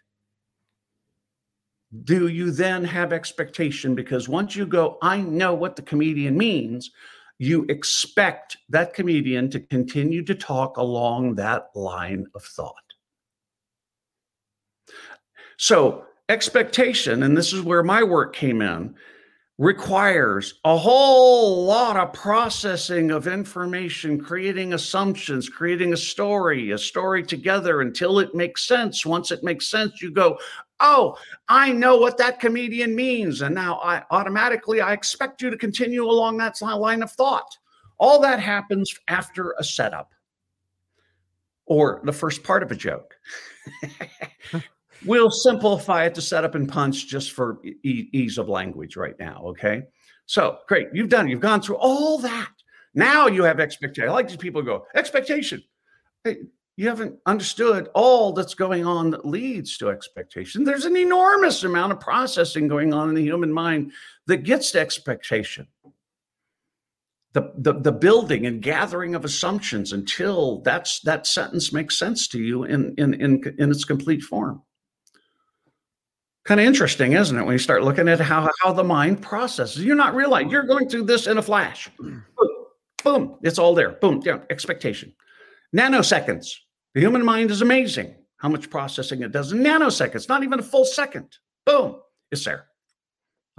[2.04, 6.92] do you then have expectation, because once you go, I know what the comedian means,
[7.38, 12.74] you expect that comedian to continue to talk along that line of thought.
[15.58, 18.96] So, expectation, and this is where my work came in,
[19.58, 27.24] requires a whole lot of processing of information, creating assumptions, creating a story, a story
[27.24, 29.06] together until it makes sense.
[29.06, 30.38] Once it makes sense, you go,
[30.80, 33.42] Oh, I know what that comedian means.
[33.42, 37.58] And now I automatically I expect you to continue along that line of thought.
[37.98, 40.14] All that happens after a setup
[41.66, 43.16] or the first part of a joke.
[45.06, 49.42] we'll simplify it to setup and punch just for e- ease of language right now.
[49.46, 49.84] Okay.
[50.26, 50.90] So great.
[50.94, 52.52] You've done, you've gone through all that.
[52.94, 54.10] Now you have expectation.
[54.10, 55.64] I like these people who go, expectation.
[56.24, 56.38] Hey,
[56.78, 60.64] you haven't understood all that's going on that leads to expectation.
[60.64, 63.94] There's an enormous amount of processing going on in the human mind
[64.28, 65.68] that gets to expectation.
[67.32, 72.40] The, the, the building and gathering of assumptions until that's that sentence makes sense to
[72.40, 74.62] you in, in, in, in its complete form.
[76.46, 77.44] Kind of interesting, isn't it?
[77.44, 80.88] When you start looking at how, how the mind processes, you're not realizing you're going
[80.88, 81.90] through this in a flash.
[81.98, 82.24] Boom,
[83.04, 83.92] boom, it's all there.
[83.94, 85.14] Boom, down, expectation.
[85.76, 86.56] Nanoseconds.
[86.96, 90.64] The human mind is amazing how much processing it does in nanoseconds, not even a
[90.64, 91.28] full second.
[91.66, 91.98] Boom,
[92.32, 92.68] it's there.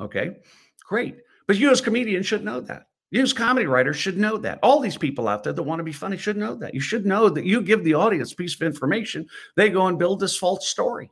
[0.00, 0.38] Okay,
[0.86, 1.18] great.
[1.46, 2.86] But you as comedians should know that.
[3.10, 4.58] You as comedy writers should know that.
[4.62, 6.72] All these people out there that want to be funny should know that.
[6.72, 10.18] You should know that you give the audience piece of information, they go and build
[10.18, 11.10] this false story.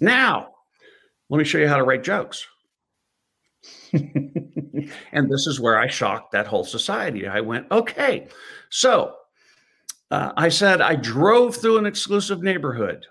[0.00, 0.50] Now,
[1.30, 2.46] let me show you how to write jokes.
[3.92, 7.26] and this is where I shocked that whole society.
[7.26, 8.28] I went, okay,
[8.68, 9.14] so
[10.12, 13.06] uh, I said I drove through an exclusive neighborhood.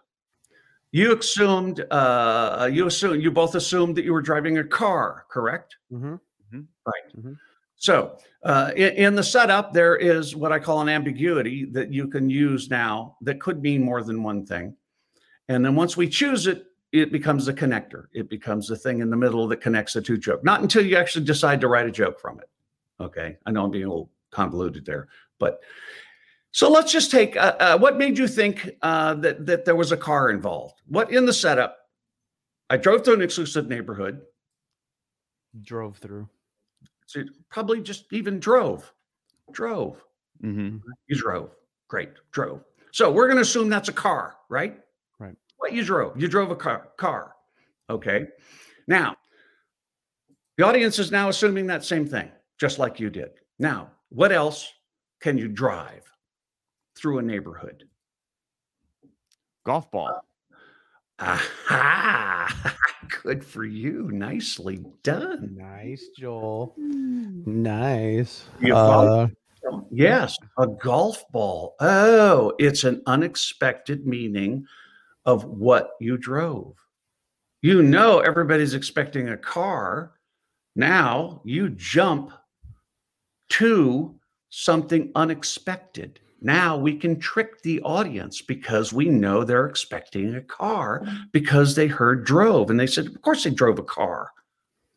[0.92, 5.78] You assumed, uh, you assumed, you both assumed that you were driving a car, correct?
[5.92, 6.20] Mhm.
[6.86, 7.36] Right.
[7.78, 12.08] So, uh, in, in the setup, there is what I call an ambiguity that you
[12.08, 14.76] can use now that could mean more than one thing.
[15.48, 18.06] And then once we choose it, it becomes a connector.
[18.14, 20.44] It becomes the thing in the middle that connects the two joke.
[20.44, 22.50] Not until you actually decide to write a joke from it.
[23.00, 25.08] Okay, I know I'm being a little convoluted there,
[25.40, 25.62] but
[26.52, 29.92] so let's just take uh, uh, what made you think uh, that that there was
[29.92, 30.82] a car involved.
[30.88, 31.78] What in the setup?
[32.70, 34.22] I drove through an exclusive neighborhood.
[35.62, 36.30] Drove through.
[37.06, 38.94] So probably just even drove,
[39.52, 40.02] drove.
[40.44, 40.82] Mhm.
[41.08, 41.52] You drove.
[41.90, 42.10] Great.
[42.32, 42.64] Drove.
[42.94, 44.80] So we're going to assume that's a car, right?
[45.20, 45.36] Right.
[45.58, 46.20] What you drove?
[46.20, 46.90] You drove a car.
[46.98, 47.34] Car.
[47.90, 48.28] Okay.
[48.88, 49.16] Now,
[50.58, 53.32] the audience is now assuming that same thing, just like you did.
[53.60, 54.72] Now, what else
[55.22, 56.11] can you drive
[57.02, 57.86] through a neighborhood?
[59.66, 60.22] Golf ball.
[61.20, 62.76] Aha!
[63.24, 64.10] Good for you.
[64.12, 65.56] Nicely done.
[65.58, 66.76] Nice, Joel.
[66.78, 68.46] Nice.
[68.64, 69.28] Uh,
[69.92, 71.76] Yes, a golf ball.
[71.80, 74.66] Oh, it's an unexpected meaning
[75.26, 76.76] of what you drove.
[77.62, 80.14] You know, everybody's expecting a car.
[80.76, 82.32] Now you jump
[83.50, 84.16] to
[84.50, 86.20] something unexpected.
[86.42, 91.88] Now we can trick the audience because we know they're expecting a car because they
[91.88, 94.32] heard drove and they said, Of course, they drove a car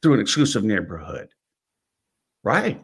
[0.02, 1.28] through an exclusive neighborhood.
[2.42, 2.83] Right.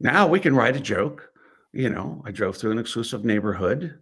[0.00, 1.30] Now we can write a joke.
[1.72, 3.98] You know, I drove through an exclusive neighborhood,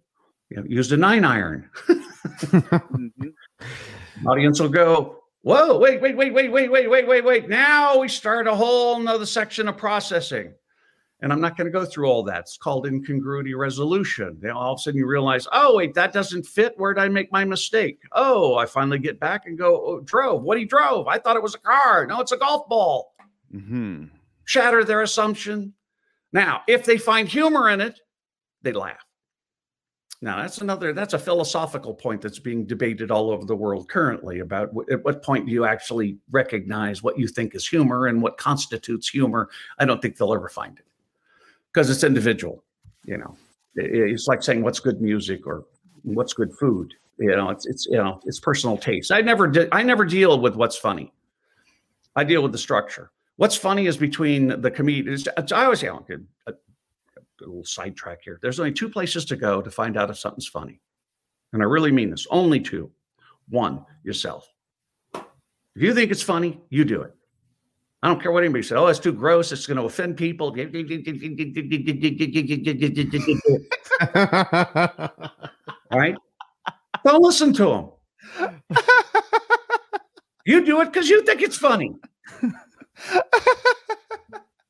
[0.49, 1.69] you know, used a nine iron.
[1.87, 3.33] Mhm.
[4.27, 7.49] Audience will go, Whoa, wait, wait, wait, wait, wait, wait, wait, wait, wait.
[7.49, 10.53] Now we start a whole nother section of processing.
[11.23, 12.41] And I'm not going to go through all that.
[12.41, 14.39] It's called incongruity resolution.
[14.41, 16.73] Then all of a sudden you realize, oh, wait, that doesn't fit.
[16.79, 18.01] Where did I make my mistake?
[18.13, 20.43] Oh, I finally get back and go, oh, drove.
[20.43, 21.09] What he drove?
[21.09, 22.07] I thought it was a car.
[22.07, 23.15] No, it's a golf ball.
[23.55, 24.09] Mhm.
[24.45, 25.75] Shatter their assumption.
[26.33, 28.01] Now, if they find humor in it,
[28.63, 29.05] they laugh.
[30.23, 34.41] Now, that's another, that's a philosophical point that's being debated all over the world currently
[34.41, 38.21] about w- at what point do you actually recognize what you think is humor and
[38.21, 39.49] what constitutes humor.
[39.79, 40.85] I don't think they'll ever find it
[41.73, 42.65] because it's individual.
[43.05, 43.37] You know,
[43.75, 45.65] it's like saying what's good music or
[46.03, 46.95] what's good food.
[47.19, 49.13] You know, it's, it's, you know, it's personal taste.
[49.13, 51.13] I never did, I never deal with what's funny.
[52.17, 53.11] I deal with the structure.
[53.37, 55.27] What's funny is between the comedians.
[55.29, 56.53] I always say, oh, a, uh,
[57.41, 58.39] a little sidetrack here.
[58.43, 60.81] There's only two places to go to find out if something's funny.
[61.53, 62.91] And I really mean this only two.
[63.49, 64.49] One, yourself.
[65.15, 67.15] If you think it's funny, you do it.
[68.03, 68.79] I don't care what anybody says.
[68.79, 69.53] Oh, it's too gross.
[69.53, 70.55] It's going to offend people.
[75.93, 76.15] Right.
[77.05, 77.91] Don't listen to them.
[80.47, 81.95] You do it because you think it's funny.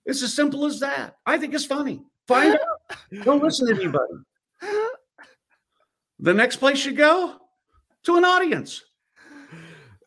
[0.05, 1.17] it's as simple as that.
[1.27, 2.03] I think it's funny.
[2.27, 2.97] Find out.
[3.25, 4.15] Don't listen to anybody.
[6.19, 7.37] The next place you go
[8.05, 8.83] to an audience.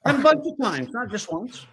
[0.06, 1.66] And a bunch of times, not just once.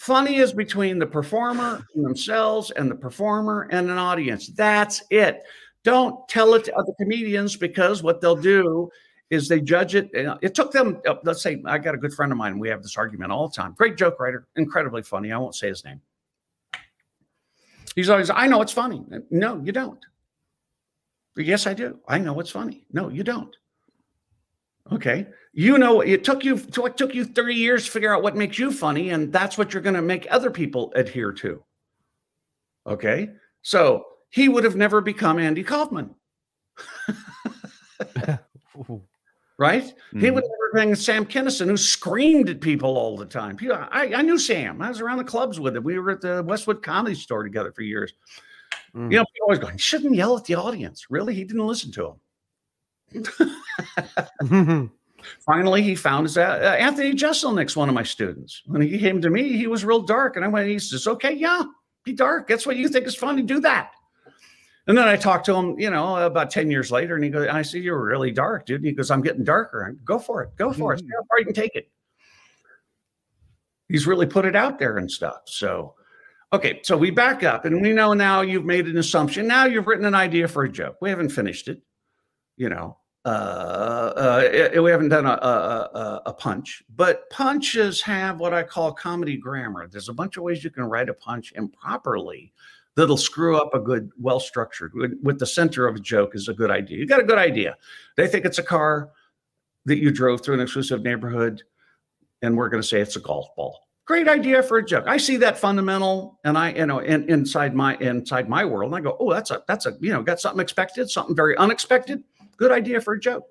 [0.00, 4.46] Funny is between the performer and themselves and the performer and an audience.
[4.46, 5.42] That's it.
[5.84, 8.88] Don't tell it to other comedians because what they'll do
[9.28, 10.08] is they judge it.
[10.40, 12.58] It took them, uh, let's say, I got a good friend of mine.
[12.58, 13.74] We have this argument all the time.
[13.76, 15.32] Great joke writer, incredibly funny.
[15.32, 16.00] I won't say his name.
[17.94, 19.04] He's always, I know it's funny.
[19.30, 20.02] No, you don't.
[21.36, 21.98] Yes, I do.
[22.08, 22.86] I know it's funny.
[22.90, 23.54] No, you don't.
[24.92, 25.26] Okay.
[25.52, 28.58] You know, it took you it took you 30 years to figure out what makes
[28.58, 31.62] you funny, and that's what you're going to make other people adhere to.
[32.86, 33.30] Okay.
[33.62, 36.14] So he would have never become Andy Kaufman.
[39.58, 39.84] right?
[39.84, 40.34] He mm-hmm.
[40.34, 43.56] would never been Sam Kinison, who screamed at people all the time.
[43.56, 44.80] People- I, I knew Sam.
[44.80, 45.84] I was around the clubs with him.
[45.84, 48.14] We were at the Westwood Comedy Store together for years.
[48.94, 49.10] You mm.
[49.10, 52.06] know, people always going, "You shouldn't yell at the audience." Really, he didn't listen to
[52.06, 52.14] him.
[55.44, 58.62] Finally, he found his uh, uh, Anthony Jeselnik's one of my students.
[58.66, 61.32] When he came to me, he was real dark, and I went, "He says, okay,
[61.32, 61.62] yeah,
[62.04, 62.48] be dark.
[62.48, 63.42] That's what you think is funny.
[63.42, 63.92] Do that."
[64.86, 67.46] And then I talked to him, you know, about 10 years later, and he goes,
[67.46, 68.80] I see you're really dark, dude.
[68.80, 69.88] And he goes, I'm getting darker.
[69.88, 70.56] I go for it.
[70.56, 71.00] Go for it.
[71.00, 71.88] How far you can take it.
[73.88, 75.42] He's really put it out there and stuff.
[75.46, 75.94] So,
[76.52, 76.80] okay.
[76.82, 79.46] So we back up and we know now you've made an assumption.
[79.46, 80.96] Now you've written an idea for a joke.
[81.00, 81.82] We haven't finished it,
[82.56, 82.96] you know.
[83.24, 83.28] Uh,
[84.16, 89.36] uh, we haven't done a, a, a, punch, but punches have what I call comedy
[89.36, 89.88] grammar.
[89.88, 92.50] There's a bunch of ways you can write a punch improperly
[92.96, 96.54] that'll screw up a good, well structured with, the center of a joke is a
[96.54, 96.96] good idea.
[96.96, 97.76] You got a good idea.
[98.16, 99.10] They think it's a car
[99.84, 101.62] that you drove through an exclusive neighborhood,
[102.40, 103.80] and we're going to say it's a golf ball.
[104.06, 105.04] Great idea for a joke.
[105.06, 108.98] I see that fundamental, and I, you know, in, inside my inside my world, and
[108.98, 112.24] I go, oh, that's a that's a you know, got something expected, something very unexpected.
[112.60, 113.44] Good idea for a joke.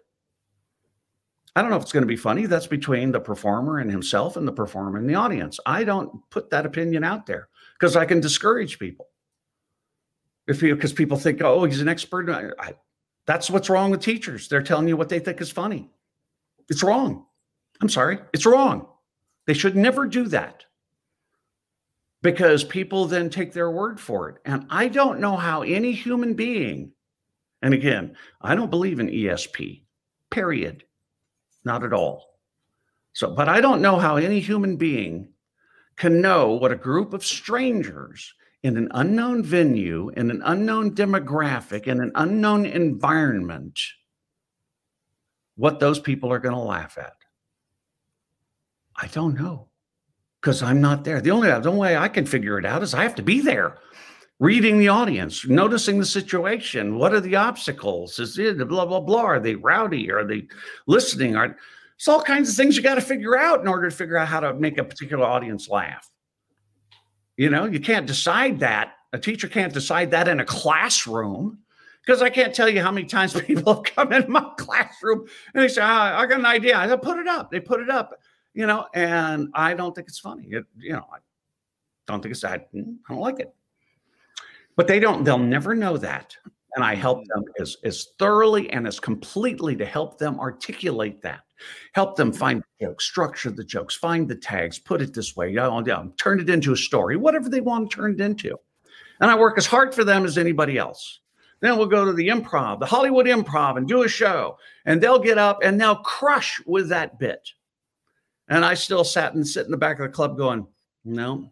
[1.56, 2.46] I don't know if it's going to be funny.
[2.46, 5.60] That's between the performer and himself, and the performer and the audience.
[5.66, 9.08] I don't put that opinion out there because I can discourage people.
[10.48, 12.30] If because people think oh he's an expert.
[12.30, 12.74] I, I,
[13.26, 14.48] that's what's wrong with teachers.
[14.48, 15.90] They're telling you what they think is funny.
[16.70, 17.26] It's wrong.
[17.82, 18.20] I'm sorry.
[18.32, 18.88] It's wrong.
[19.48, 20.66] They should never do that.
[22.22, 24.38] Because people then take their word for it.
[24.46, 26.92] And i don't know how any human being
[27.62, 29.82] and again i don't believe in esp
[30.30, 30.84] period
[31.64, 32.40] not at all
[33.14, 35.30] so but i don't know how any human being
[35.96, 38.34] can know what a group of strangers
[38.64, 43.80] in an unknown venue, in an unknown demographic, in an unknown environment,
[45.56, 47.16] what those people are going to laugh at.
[48.96, 49.68] I don't know
[50.42, 51.22] because I'm not there.
[51.22, 53.40] The only, the only way I can figure it out is I have to be
[53.40, 53.78] there,
[54.40, 56.98] reading the audience, noticing the situation.
[56.98, 58.20] What are the obstacles?
[58.20, 59.22] Is it blah, blah, blah?
[59.22, 60.10] Are they rowdy?
[60.12, 60.48] Are they
[60.88, 61.36] listening?
[61.36, 61.58] Are
[62.00, 64.30] it's all kinds of things you got to figure out in order to figure out
[64.30, 66.10] how to make a particular audience laugh.
[67.36, 68.94] You know, you can't decide that.
[69.12, 71.60] A teacher can't decide that in a classroom
[72.06, 75.62] because I can't tell you how many times people have come in my classroom and
[75.62, 76.78] they say, ah, I got an idea.
[76.78, 77.52] I put it up.
[77.52, 78.18] They put it up,
[78.54, 80.48] you know, and I don't think it's funny.
[80.52, 81.18] It, you know, I
[82.08, 82.70] don't think it's that.
[82.74, 82.80] I
[83.10, 83.54] don't like it.
[84.80, 86.34] But they don't, they'll never know that.
[86.78, 87.28] And I help mm.
[87.28, 91.42] them as, as thoroughly and as completely to help them articulate that
[91.92, 92.38] help them mm.
[92.38, 96.06] find the jokes, structure the jokes, find the tags, put it this way, oh, yeah,
[96.16, 98.56] turn it into a story, whatever they want to turn it into.
[99.20, 101.20] And I work as hard for them as anybody else.
[101.60, 104.58] Then we'll go to the improv, the Hollywood improv, and do a show.
[104.86, 107.50] And they'll get up and they'll crush with that bit.
[108.48, 110.68] And I still sat and sit in the back of the club going,
[111.04, 111.52] no,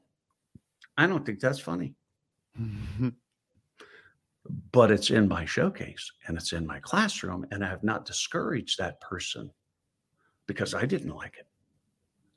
[0.96, 1.94] I don't think that's funny.
[4.72, 7.46] but it's in my showcase and it's in my classroom.
[7.52, 9.52] And I have not discouraged that person
[10.48, 11.48] because I didn't like it.
[11.48, 11.48] it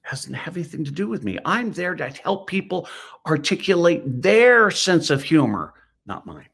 [0.03, 1.39] hasn't have anything to do with me.
[1.45, 2.89] I'm there to help people
[3.27, 5.75] articulate their sense of humor,
[6.07, 6.49] not mine.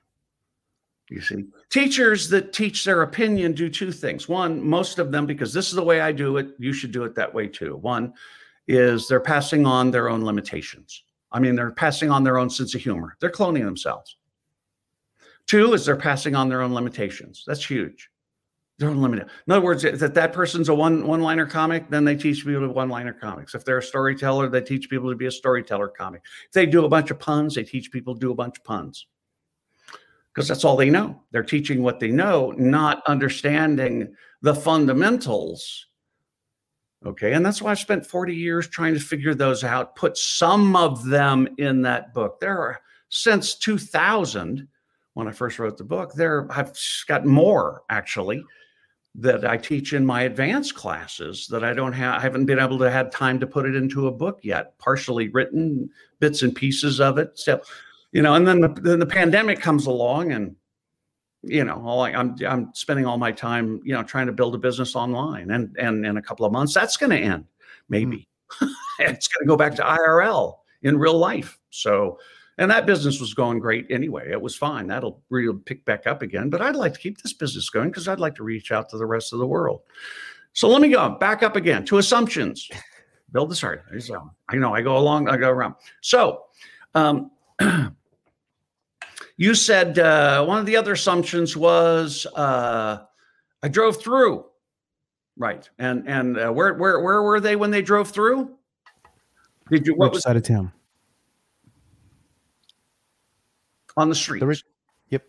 [1.09, 4.29] You see, teachers that teach their opinion do two things.
[4.29, 7.05] One, most of them, because this is the way I do it, you should do
[7.05, 7.77] it that way too.
[7.77, 8.13] One
[8.67, 11.05] is they're passing on their own limitations.
[11.37, 13.15] I mean, they're passing on their own sense of humor.
[13.21, 14.17] They're cloning themselves.
[15.47, 17.45] Two is they're passing on their own limitations.
[17.47, 18.09] That's huge.
[18.79, 19.29] They're unlimited.
[19.47, 22.63] In other words, if that person's a one one liner comic, then they teach people
[22.63, 23.55] to one liner comics.
[23.55, 26.23] If they're a storyteller, they teach people to be a storyteller comic.
[26.47, 28.65] If they do a bunch of puns, they teach people to do a bunch of
[28.65, 29.07] puns
[30.35, 31.23] because that's all they know.
[31.33, 35.87] They're teaching what they know, not understanding the fundamentals.
[37.05, 37.35] Okay.
[37.35, 41.05] And that's why I spent 40 years trying to figure those out, put some of
[41.05, 42.41] them in that book.
[42.41, 44.67] There are since 2000
[45.15, 46.13] when I first wrote the book.
[46.15, 46.73] There, I've
[47.07, 48.45] got more actually
[49.19, 52.17] that I teach in my advanced classes that I don't have.
[52.17, 54.77] I haven't been able to have time to put it into a book yet.
[54.79, 55.89] Partially written,
[56.21, 57.39] bits and pieces of it.
[57.39, 57.61] So,
[58.13, 60.55] you know, and then the, then the pandemic comes along, and
[61.47, 64.55] you know, all I, I'm I'm spending all my time, you know, trying to build
[64.55, 67.45] a business online, and and in a couple of months that's going to end,
[67.89, 68.29] maybe.
[68.61, 68.69] Mm.
[69.01, 71.59] it's going to go back to IRL in real life.
[71.71, 72.19] So
[72.59, 74.31] and that business was going great anyway.
[74.31, 74.87] It was fine.
[74.87, 76.49] That'll really pick back up again.
[76.49, 78.99] But I'd like to keep this business going because I'd like to reach out to
[78.99, 79.83] the rest of the world.
[80.55, 82.69] So let me go back up again to assumptions.
[83.33, 83.81] Build the sorry.
[84.49, 85.75] I know I go along, I go around.
[86.01, 86.45] So
[86.95, 87.31] um,
[89.37, 92.99] you said uh, one of the other assumptions was uh,
[93.63, 94.47] I drove through.
[95.37, 95.69] Right.
[95.79, 98.57] And and uh, where where where were they when they drove through?
[99.71, 100.73] Did you what Which was, side of town?
[103.97, 104.45] on the streets.
[104.45, 104.63] The
[105.11, 105.25] yep.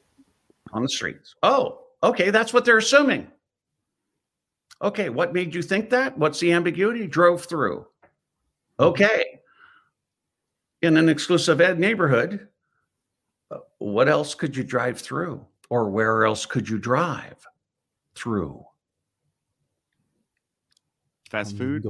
[0.73, 1.35] On the streets.
[1.43, 2.29] Oh, okay.
[2.29, 3.27] That's what they're assuming.
[4.81, 5.09] Okay.
[5.09, 6.17] What made you think that?
[6.17, 7.07] What's the ambiguity?
[7.07, 7.85] Drove through.
[8.79, 9.39] Okay.
[10.81, 12.47] In an exclusive ed neighborhood,
[13.79, 15.45] what else could you drive through?
[15.69, 17.45] Or where else could you drive
[18.15, 18.65] through?
[21.29, 21.87] Fast um, food?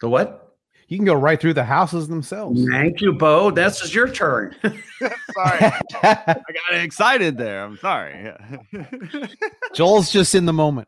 [0.00, 0.46] The what?
[0.88, 2.64] you can go right through the houses themselves.
[2.70, 3.50] Thank you, Bo.
[3.50, 4.54] This is your turn.
[4.62, 5.72] sorry.
[6.02, 7.64] I got excited there.
[7.64, 8.32] I'm sorry.
[9.74, 10.86] Joel's just in the moment.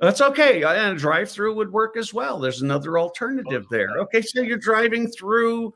[0.00, 0.62] That's okay.
[0.62, 2.38] And a drive through would work as well.
[2.38, 3.98] There's another oh, alternative there.
[3.98, 5.74] Okay, so you're driving through.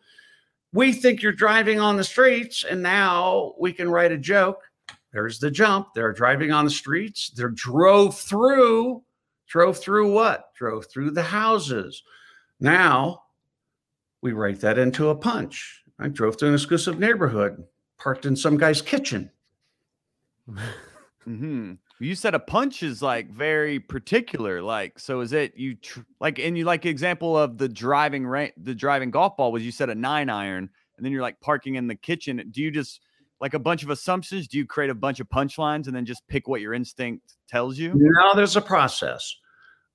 [0.73, 4.63] We think you're driving on the streets, and now we can write a joke.
[5.13, 5.95] There's the jump.
[5.95, 7.31] They're driving on the streets.
[7.31, 9.03] They're drove through.
[9.47, 10.55] Drove through what?
[10.55, 12.03] Drove through the houses.
[12.61, 13.23] Now
[14.21, 15.83] we write that into a punch.
[15.99, 17.65] I drove through an exclusive neighborhood,
[17.99, 19.31] parked in some guy's kitchen.
[20.51, 21.73] mm-hmm.
[22.01, 24.63] You said a punch is like very particular.
[24.63, 28.55] Like, so is it you tr- like, and you like example of the driving rank,
[28.57, 31.75] the driving golf ball was you said a nine iron, and then you're like parking
[31.75, 32.43] in the kitchen.
[32.51, 33.01] Do you just
[33.41, 34.49] like a bunch of assumptions?
[34.49, 37.79] Do you create a bunch of punchlines and then just pick what your instinct tells
[37.79, 37.93] you?
[37.95, 39.37] No, there's a process.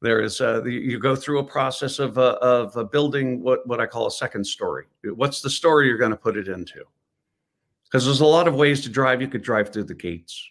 [0.02, 3.80] There is uh, you go through a process of uh, of uh, building what what
[3.80, 4.86] I call a second story.
[5.06, 6.84] What's the story you're going to put it into?
[7.86, 9.22] Because there's a lot of ways to drive.
[9.22, 10.50] You could drive through the gates,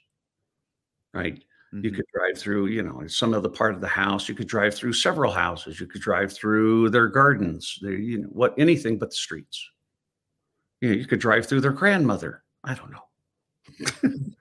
[1.15, 1.43] right?
[1.75, 1.85] Mm-hmm.
[1.85, 4.29] You could drive through, you know, some other part of the house.
[4.29, 5.81] You could drive through several houses.
[5.81, 7.79] You could drive through their gardens.
[7.81, 9.69] Their, you know, what anything but the streets.
[10.81, 12.43] You know, you could drive through their grandmother.
[12.65, 13.03] I don't know.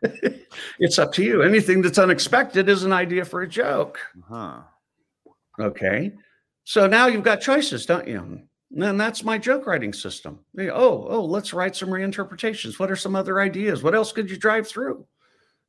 [0.80, 1.42] it's up to you.
[1.42, 4.00] Anything that's unexpected is an idea for a joke.
[4.28, 4.62] huh
[5.60, 6.14] Okay.
[6.64, 8.42] So now you've got choices, don't you?
[8.78, 10.40] And that's my joke writing system.
[10.58, 12.80] Oh, oh, let's write some reinterpretations.
[12.80, 13.84] What are some other ideas?
[13.84, 15.06] What else could you drive through?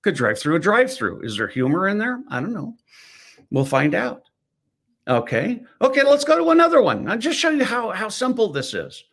[0.03, 1.23] Could drive through a drive through.
[1.23, 2.21] Is there humor in there?
[2.29, 2.77] I don't know.
[3.51, 4.25] We'll find out.
[5.07, 5.63] Okay.
[5.81, 7.09] Okay, let's go to another one.
[7.09, 9.05] I'll just show you how, how simple this is.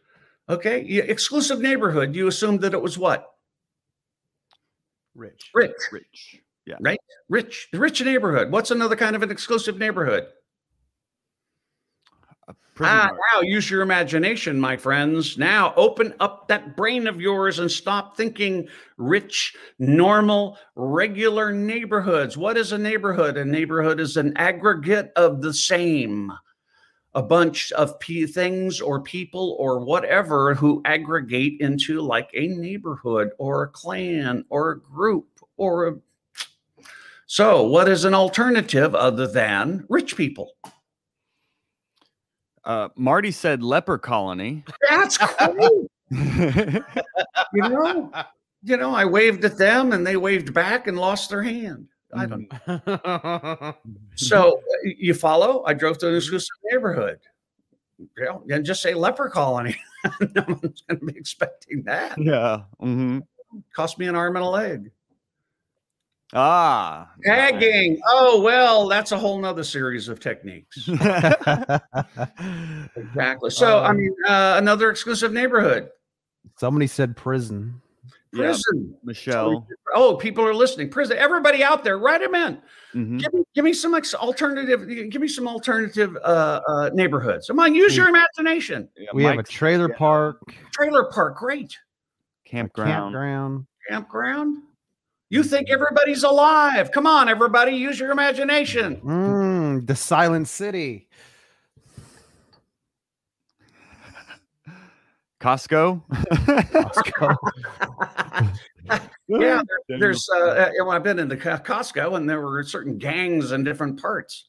[0.49, 0.81] Okay.
[0.81, 2.15] Exclusive neighborhood.
[2.15, 3.33] You assumed that it was what?
[5.15, 5.51] Rich.
[5.53, 5.73] Rich.
[5.91, 6.41] Rich.
[6.65, 6.77] Yeah.
[6.79, 6.99] Right?
[7.29, 7.69] Rich.
[7.73, 8.51] Rich neighborhood.
[8.51, 10.27] What's another kind of an exclusive neighborhood?
[12.81, 15.37] Ah, wow, use your imagination, my friends.
[15.37, 18.67] Now open up that brain of yours and stop thinking
[18.97, 22.37] rich, normal, regular neighborhoods.
[22.37, 23.35] What is a neighborhood?
[23.35, 26.31] A neighborhood is an aggregate of the same,
[27.15, 33.31] a bunch of p- things or people or whatever who aggregate into like a neighborhood
[33.37, 35.27] or a clan or a group
[35.57, 35.95] or a.
[37.25, 40.53] So, what is an alternative other than rich people?
[42.69, 44.63] Uh, Marty said leper colony.
[44.87, 45.87] That's cool.
[46.11, 46.83] you
[47.55, 48.11] know,
[48.61, 51.87] you know, I waved at them and they waved back and lost their hand.
[52.13, 53.75] I don't know.
[54.15, 55.63] so uh, you follow?
[55.65, 57.17] I drove through an exclusive neighborhood.
[57.97, 59.75] You know, and just say leper colony.
[60.35, 62.21] no one's going to be expecting that.
[62.21, 62.61] Yeah.
[62.79, 63.19] Mm-hmm.
[63.75, 64.91] Cost me an arm and a leg.
[66.33, 67.09] Ah.
[67.25, 67.99] Tagging.
[68.07, 70.87] Oh, well, that's a whole nother series of techniques.
[72.95, 73.49] exactly.
[73.49, 75.89] So, I Um, mean, uh, another exclusive neighborhood.
[76.57, 77.81] Somebody said prison.
[78.31, 78.95] Yeah, Prison.
[79.03, 79.67] Michelle.
[79.95, 80.89] Oh, people are listening.
[80.91, 81.17] Prison.
[81.17, 82.61] Everybody out there, write them in.
[82.93, 83.19] Mhm.
[83.19, 84.87] Give me, give me some ex- alternative.
[85.09, 87.47] Give me some alternative uh, uh, neighborhoods.
[87.47, 88.87] Come on, use your imagination.
[88.95, 89.97] Yeah, We have a trailer yeah.
[89.97, 90.41] park,
[90.73, 91.75] Trailer park, great.
[92.45, 92.91] campground.
[92.91, 93.65] campground.
[93.89, 94.57] Campground.
[95.29, 96.91] You think everybody's alive?
[96.91, 98.97] Come on, everybody, use your imagination.
[99.01, 101.07] Mm, the Silent City.
[105.39, 106.03] Costco.
[106.09, 107.35] Costco.
[109.27, 110.27] yeah, there- there's.
[110.33, 113.63] Uh, uh, you know, I've been into Co- Costco, and there were certain gangs in
[113.63, 114.47] different parts.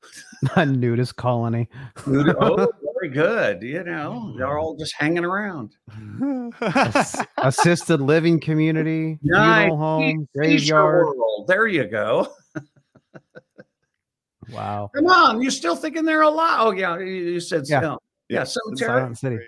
[0.56, 1.68] a nudist colony.
[2.06, 2.68] oh,
[3.00, 3.62] very good.
[3.62, 5.76] You know, they're all just hanging around.
[6.60, 9.62] Ass- assisted living community, Nice.
[9.66, 11.06] funeral home, graveyard.
[11.06, 11.46] world.
[11.46, 12.28] There you go.
[14.50, 14.90] Wow.
[14.94, 16.56] Come on, you still thinking they're alive?
[16.60, 17.80] Oh yeah, you, said Yeah.
[17.80, 17.98] no.
[18.28, 18.88] Yeah, Yeah, cemetery.
[19.00, 19.38] Silent City.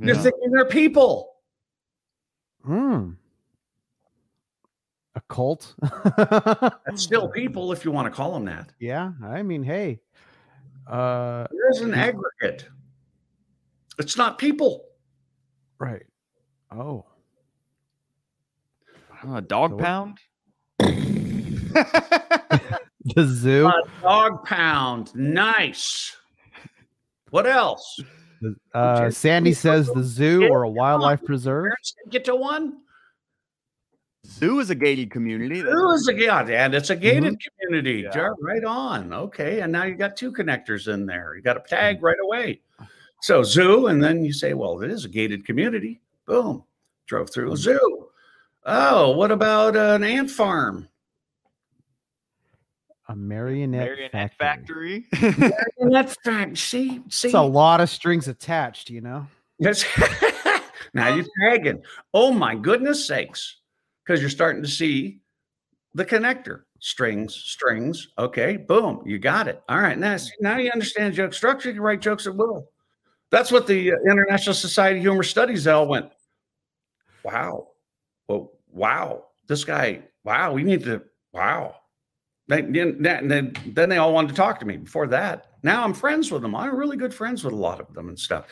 [0.00, 0.22] You're Yeah.
[0.22, 1.34] thinking they're people.
[2.64, 3.10] Hmm.
[5.14, 5.74] A cult.
[6.16, 8.72] That's still people, if you want to call them that.
[8.78, 9.12] yeah.
[9.22, 10.00] I mean, hey.
[10.86, 12.68] Uh, There's an aggregate.
[13.98, 14.84] It's not people.
[15.78, 16.02] right.
[16.70, 17.04] Oh.
[19.24, 20.18] Oh, a dog So pound.
[23.04, 23.66] The zoo.
[23.66, 25.12] A dog pound.
[25.14, 26.16] Nice.
[27.30, 27.98] What else?
[28.74, 31.72] Uh, Sandy says the zoo or a wildlife preserve.
[32.10, 32.78] Get to one.
[34.26, 35.60] Zoo is a gated community.
[35.60, 37.66] It was a yeah, and it's a gated Mm-hmm.
[37.66, 38.02] community.
[38.02, 38.10] Yeah.
[38.14, 39.12] Yeah, Right on.
[39.12, 41.34] Okay, and now you got two connectors in there.
[41.34, 42.60] You got a tag right away.
[43.20, 46.00] So zoo, and then you say, well, it is a gated community.
[46.26, 46.64] Boom,
[47.06, 47.54] drove through Mm-hmm.
[47.54, 48.08] a zoo.
[48.64, 50.88] Oh, what about an ant farm?
[53.08, 55.06] A marionette, Marionette factory.
[55.12, 55.50] factory.
[55.78, 56.56] And that's fact.
[56.58, 59.26] See, see, It's a lot of strings attached, you know.
[59.58, 59.84] Yes.
[60.94, 61.82] now you're tagging.
[62.14, 63.56] Oh my goodness sakes.
[64.04, 65.20] Because you're starting to see
[65.94, 66.62] the connector.
[66.80, 68.08] Strings, strings.
[68.18, 69.02] Okay, boom.
[69.06, 69.62] You got it.
[69.68, 69.96] All right.
[69.96, 71.68] Now, see, now you understand joke structure.
[71.68, 72.68] You can write jokes at will.
[73.30, 76.10] That's what the uh, International Society of Humor Studies all went.
[77.24, 77.68] Wow.
[78.26, 79.26] Well, wow.
[79.46, 81.76] This guy, wow, we need to, wow.
[82.48, 83.54] Then, then
[83.88, 85.46] they all wanted to talk to me before that.
[85.62, 86.56] Now I'm friends with them.
[86.56, 88.46] I'm really good friends with a lot of them and stuff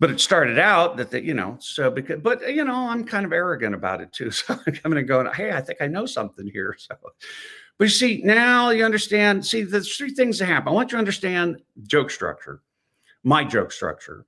[0.00, 3.04] but it started out that the, you know so because but uh, you know i'm
[3.04, 5.86] kind of arrogant about it too so i'm coming and going hey i think i
[5.86, 6.96] know something here so.
[7.78, 10.68] But you see now you understand see there's three things that happen.
[10.68, 12.62] I want you to understand joke structure
[13.22, 14.26] my joke structure.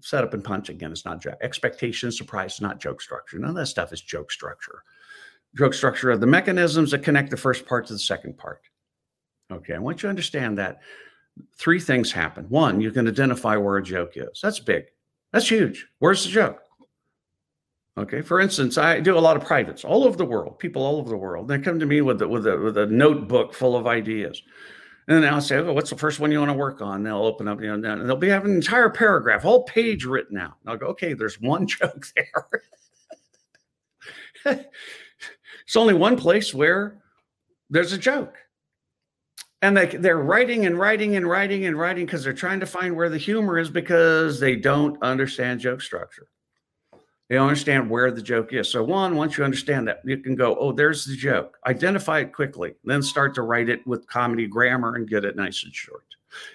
[0.00, 3.38] Setup and punch again it's not joke expectation surprise not joke structure.
[3.38, 4.82] None of that stuff is joke structure.
[5.56, 8.62] Joke structure are the mechanisms that connect the first part to the second part.
[9.52, 10.80] Okay i want you to understand that
[11.56, 12.46] three things happen.
[12.48, 14.40] One you can identify where a joke is.
[14.42, 14.86] That's big
[15.32, 15.86] that's huge.
[15.98, 16.60] Where's the joke?
[17.96, 18.22] Okay.
[18.22, 21.08] For instance, I do a lot of privates all over the world, people all over
[21.08, 21.48] the world.
[21.48, 24.40] They come to me with a, with a, with a notebook full of ideas.
[25.08, 26.96] And then I'll say, oh, what's the first one you want to work on?
[26.96, 30.04] And They'll open up, you know, and they'll be having an entire paragraph, whole page
[30.04, 30.56] written out.
[30.60, 32.48] And I'll go, okay, there's one joke there.
[35.64, 36.98] it's only one place where
[37.70, 38.36] there's a joke.
[39.60, 42.94] And they, they're writing and writing and writing and writing because they're trying to find
[42.94, 46.28] where the humor is because they don't understand joke structure.
[47.28, 48.70] They don't understand where the joke is.
[48.70, 51.58] So, one, once you understand that, you can go, oh, there's the joke.
[51.66, 55.64] Identify it quickly, then start to write it with comedy grammar and get it nice
[55.64, 56.04] and short.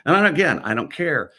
[0.06, 1.32] And again, I don't care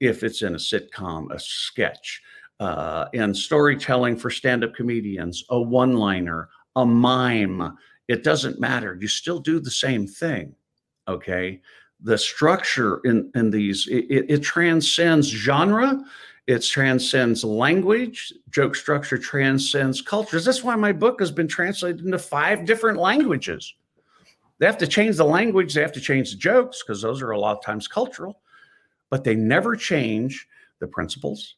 [0.00, 2.20] if it's in a sitcom, a sketch,
[2.60, 7.76] uh, in storytelling for stand up comedians, a one liner, a mime.
[8.08, 8.98] It doesn't matter.
[9.00, 10.54] You still do the same thing
[11.08, 11.60] okay?
[12.00, 16.04] The structure in in these it, it, transcends genre
[16.48, 22.18] it transcends language joke structure transcends cultures that's why my book has been translated into
[22.18, 23.74] five different languages.
[24.58, 27.30] They have to change the language they have to change the jokes because those are
[27.30, 28.40] a lot of times cultural
[29.08, 30.48] but they never change
[30.80, 31.56] the principles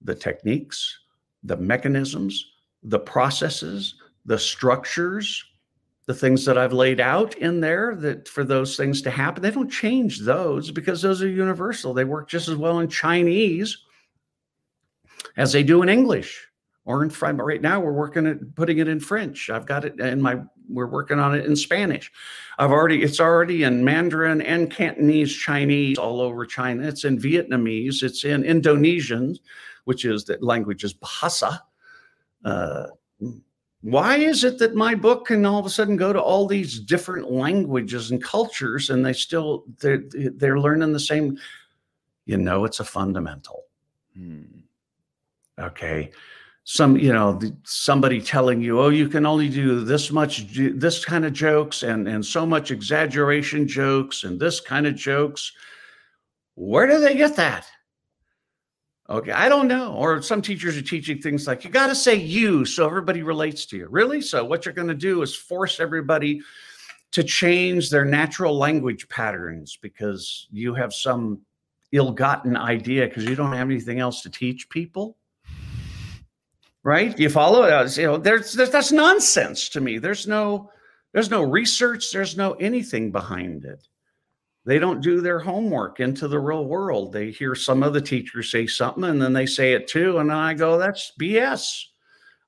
[0.00, 1.00] the techniques
[1.42, 2.52] the mechanisms
[2.84, 5.44] the processes the structures
[6.06, 9.50] the things that I've laid out in there that for those things to happen, they
[9.50, 11.94] don't change those because those are universal.
[11.94, 13.78] They work just as well in Chinese
[15.36, 16.46] as they do in English
[16.84, 17.40] or in French.
[17.40, 19.48] Right now, we're working at putting it in French.
[19.48, 20.40] I've got it in my.
[20.68, 22.10] We're working on it in Spanish.
[22.58, 23.02] I've already.
[23.02, 26.86] It's already in Mandarin and Cantonese, Chinese, all over China.
[26.86, 28.02] It's in Vietnamese.
[28.02, 29.36] It's in Indonesian,
[29.84, 31.60] which is that language is Bahasa.
[32.44, 32.86] Uh,
[33.84, 36.80] why is it that my book can all of a sudden go to all these
[36.80, 41.38] different languages and cultures, and they still they're they're learning the same?
[42.24, 43.64] You know, it's a fundamental.
[44.16, 44.42] Hmm.
[45.58, 46.10] Okay
[46.64, 51.26] some you know somebody telling you oh you can only do this much this kind
[51.26, 55.52] of jokes and and so much exaggeration jokes and this kind of jokes
[56.54, 57.66] where do they get that
[59.08, 62.14] okay i don't know or some teachers are teaching things like you got to say
[62.14, 65.80] you so everybody relates to you really so what you're going to do is force
[65.80, 66.40] everybody
[67.10, 71.40] to change their natural language patterns because you have some
[71.92, 75.16] ill-gotten idea because you don't have anything else to teach people
[76.84, 77.18] right?
[77.18, 77.96] You follow uh, it?
[77.96, 79.98] You know, there's, there's that's nonsense to me.
[79.98, 80.70] There's no
[81.12, 82.12] there's no research.
[82.12, 83.88] There's no anything behind it.
[84.66, 87.12] They don't do their homework into the real world.
[87.12, 90.32] They hear some of the teachers say something, and then they say it too, and
[90.32, 91.86] I go, "That's BS."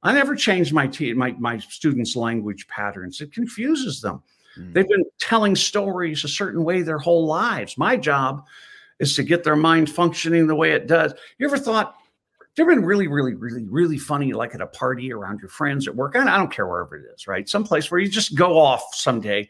[0.02, 3.20] I never change my te- my my students' language patterns.
[3.20, 4.22] It confuses them.
[4.58, 4.72] Mm.
[4.72, 7.76] They've been telling stories a certain way their whole lives.
[7.76, 8.46] My job
[8.98, 11.12] is to get their mind functioning the way it does.
[11.38, 11.96] You ever thought
[12.56, 15.94] they've been really, really, really, really funny, like at a party around your friends at
[15.94, 16.16] work.
[16.16, 17.48] I don't care wherever it is, right?
[17.48, 19.48] Some place where you just go off someday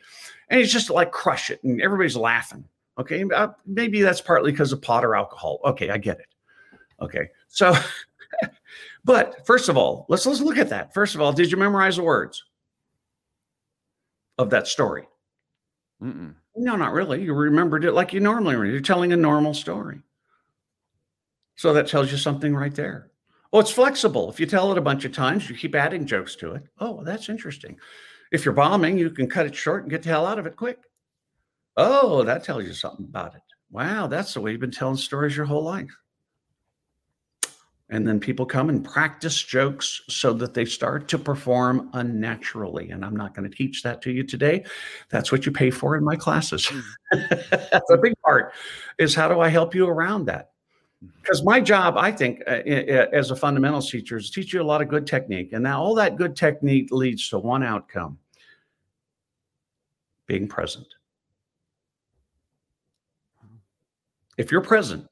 [0.49, 2.65] and you just like crush it and everybody's laughing.
[2.99, 3.25] Okay.
[3.35, 5.61] Uh, maybe that's partly because of pot or alcohol.
[5.65, 5.91] Okay.
[5.91, 6.27] I get it.
[7.01, 7.29] Okay.
[7.49, 7.75] So,
[9.05, 10.93] but first of all, let's let's look at that.
[10.93, 12.43] First of all, did you memorize the words
[14.39, 15.07] of that story?
[16.03, 16.35] Mm-mm.
[16.57, 17.23] No, not really.
[17.23, 18.73] You remembered it like you normally remember.
[18.73, 20.01] You're telling a normal story.
[21.57, 23.11] So that tells you something right there.
[23.53, 24.31] Oh, it's flexible.
[24.31, 26.65] If you tell it a bunch of times, you keep adding jokes to it.
[26.79, 27.79] Oh, that's interesting.
[28.31, 30.57] If you're bombing, you can cut it short and get the hell out of it
[30.57, 30.79] quick.
[31.77, 33.43] Oh, that tells you something about it.
[33.71, 35.91] Wow, that's the way you've been telling stories your whole life.
[37.89, 42.91] And then people come and practice jokes so that they start to perform unnaturally.
[42.91, 44.65] And I'm not going to teach that to you today.
[45.09, 46.67] That's what you pay for in my classes.
[46.67, 46.81] Hmm.
[47.31, 48.53] that's a big part
[48.99, 50.51] is how do I help you around that?
[51.21, 52.63] Because my job i think uh,
[53.13, 55.95] as a fundamentals teacher is teach you a lot of good technique and now all
[55.95, 58.19] that good technique leads to one outcome
[60.27, 60.87] being present.
[64.37, 65.07] If you're present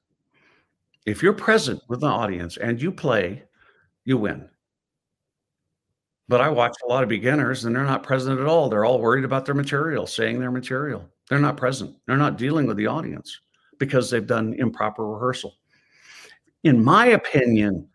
[1.06, 3.44] if you're present with the audience and you play
[4.04, 4.48] you win.
[6.28, 8.68] But i watch a lot of beginners and they're not present at all.
[8.68, 11.08] They're all worried about their material saying their material.
[11.28, 11.96] They're not present.
[12.06, 13.38] They're not dealing with the audience
[13.78, 15.54] because they've done improper rehearsal
[16.64, 17.88] in my opinion,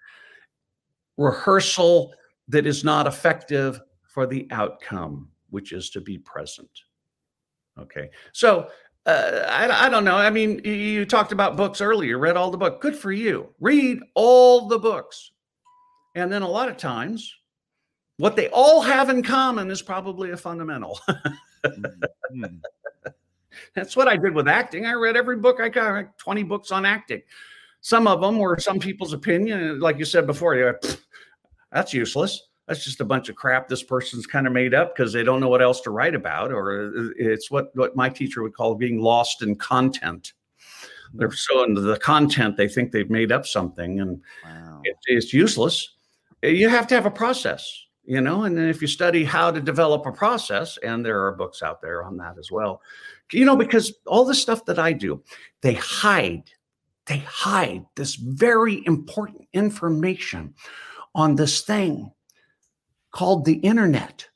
[1.18, 2.14] rehearsal
[2.48, 6.70] that is not effective for the outcome, which is to be present.
[7.78, 8.10] Okay.
[8.32, 8.70] So
[9.06, 10.16] uh, I, I, don't know.
[10.16, 12.82] I mean, you talked about books earlier, read all the book.
[12.82, 13.50] Good for you.
[13.60, 15.32] Read all the books.
[16.16, 17.34] And then a lot of times,
[18.18, 21.00] what they all have in common is probably a fundamental.
[21.66, 22.46] mm-hmm.
[23.74, 24.86] That's what I did with acting.
[24.86, 27.22] I read every book I got, like 20 books on acting.
[27.82, 29.80] Some of them were some people's opinion.
[29.80, 31.00] Like you said before, you're like,
[31.72, 32.48] that's useless.
[32.68, 35.40] That's just a bunch of crap this person's kind of made up because they don't
[35.40, 38.76] know what else to write about, or uh, it's what, what my teacher would call
[38.76, 40.34] being lost in content.
[41.14, 44.82] They're so into the content, they think they've made up something and wow.
[44.84, 45.96] it, it's useless.
[46.44, 49.60] You have to have a process, you know, and then if you study how to
[49.60, 52.84] develop a process, and there are books out there on that as well,
[53.32, 55.24] you know, because all the stuff that I do,
[55.62, 56.44] they hide
[57.10, 60.54] they hide this very important information
[61.16, 62.12] on this thing
[63.12, 64.30] called the internet.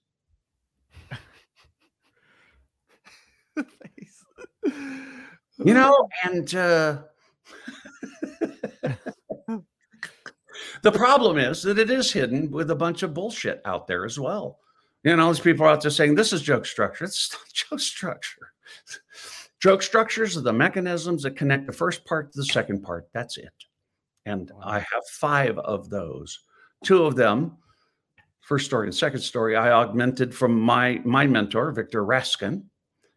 [4.65, 7.03] you know, and uh,
[10.81, 14.19] the problem is that it is hidden with a bunch of bullshit out there as
[14.19, 14.57] well.
[15.03, 17.05] You know, these people are out there saying this is joke structure.
[17.05, 18.49] It's not joke structure.
[19.63, 23.07] Joke structures are the mechanisms that connect the first part to the second part.
[23.13, 23.53] That's it.
[24.25, 24.51] And.
[24.61, 26.37] I have five of those.
[26.83, 27.55] Two of them,
[28.41, 32.63] first story and second story, I augmented from my my mentor, Victor Raskin.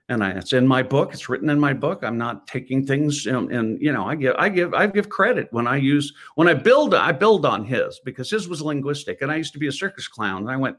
[0.09, 1.13] And I, it's in my book.
[1.13, 2.05] It's written in my book.
[2.05, 5.49] I'm not taking things in, and you know, I give I give I give credit
[5.51, 9.21] when I use when I build I build on his because his was linguistic.
[9.21, 10.43] And I used to be a circus clown.
[10.43, 10.77] And I went,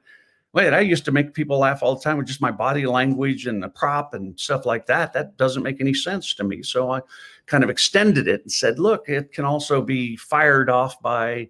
[0.57, 3.47] wait, I used to make people laugh all the time with just my body language
[3.47, 5.13] and the prop and stuff like that.
[5.13, 6.63] That doesn't make any sense to me.
[6.63, 7.01] So I
[7.45, 11.49] kind of extended it and said, look, it can also be fired off by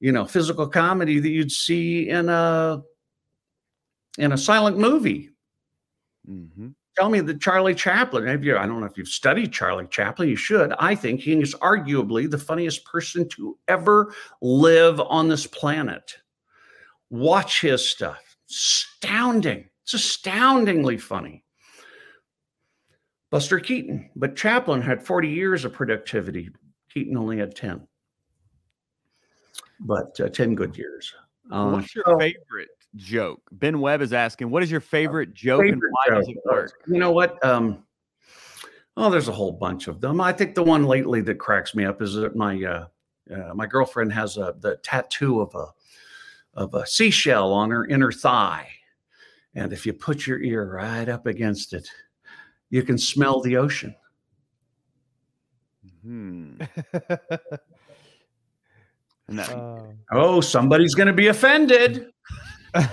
[0.00, 2.82] you know, physical comedy that you'd see in a
[4.18, 5.30] in a silent movie.
[6.28, 6.68] Mm-hmm.
[6.96, 8.26] Tell me that Charlie Chaplin.
[8.26, 8.56] Have you?
[8.56, 10.28] I don't know if you've studied Charlie Chaplin.
[10.28, 10.72] You should.
[10.78, 16.16] I think he is arguably the funniest person to ever live on this planet.
[17.10, 18.36] Watch his stuff.
[18.50, 19.68] Astounding.
[19.84, 21.44] It's astoundingly funny.
[23.30, 26.48] Buster Keaton, but Chaplin had 40 years of productivity.
[26.90, 27.86] Keaton only had 10,
[29.80, 31.14] but uh, 10 good years.
[31.50, 33.42] Um, What's your so, favorite joke?
[33.52, 36.18] Ben Webb is asking, what is your favorite joke favorite and why joke.
[36.20, 36.72] does it work?
[36.86, 37.42] You know what?
[37.44, 37.84] Um,
[38.96, 40.22] oh, there's a whole bunch of them.
[40.22, 42.86] I think the one lately that cracks me up is that my uh,
[43.34, 45.66] uh, my girlfriend has a the tattoo of a
[46.58, 48.68] of a seashell on her inner thigh,
[49.54, 51.88] and if you put your ear right up against it,
[52.68, 53.94] you can smell the ocean.
[56.02, 56.56] Hmm.
[59.28, 59.82] that, uh,
[60.12, 62.08] oh, somebody's going to be offended.
[62.74, 62.86] uh,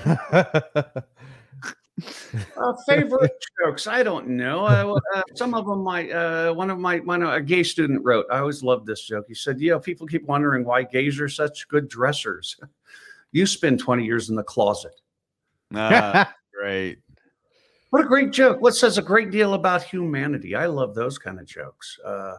[2.87, 3.31] favorite
[3.63, 3.87] jokes?
[3.87, 4.65] I don't know.
[4.65, 8.27] Uh, uh, some of them, my uh, one of my one a gay student wrote.
[8.31, 9.25] I always loved this joke.
[9.27, 12.57] He said, "You know, people keep wondering why gays are such good dressers.
[13.35, 15.01] You spend twenty years in the closet."
[15.73, 16.23] Uh,
[16.53, 16.99] great.
[17.89, 18.61] What a great joke.
[18.61, 20.55] What says a great deal about humanity.
[20.55, 21.99] I love those kind of jokes.
[22.03, 22.35] Uh,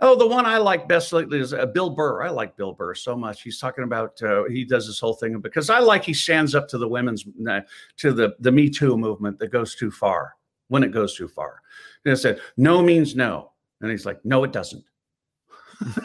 [0.00, 2.22] oh, the one I like best lately is uh, Bill Burr.
[2.22, 3.42] I like Bill Burr so much.
[3.42, 6.68] He's talking about, uh, he does this whole thing because I like he stands up
[6.68, 7.60] to the women's, uh,
[7.98, 10.34] to the, the Me Too movement that goes too far
[10.68, 11.62] when it goes too far.
[12.04, 13.52] And I said, no means no.
[13.80, 14.84] And he's like, no, it doesn't.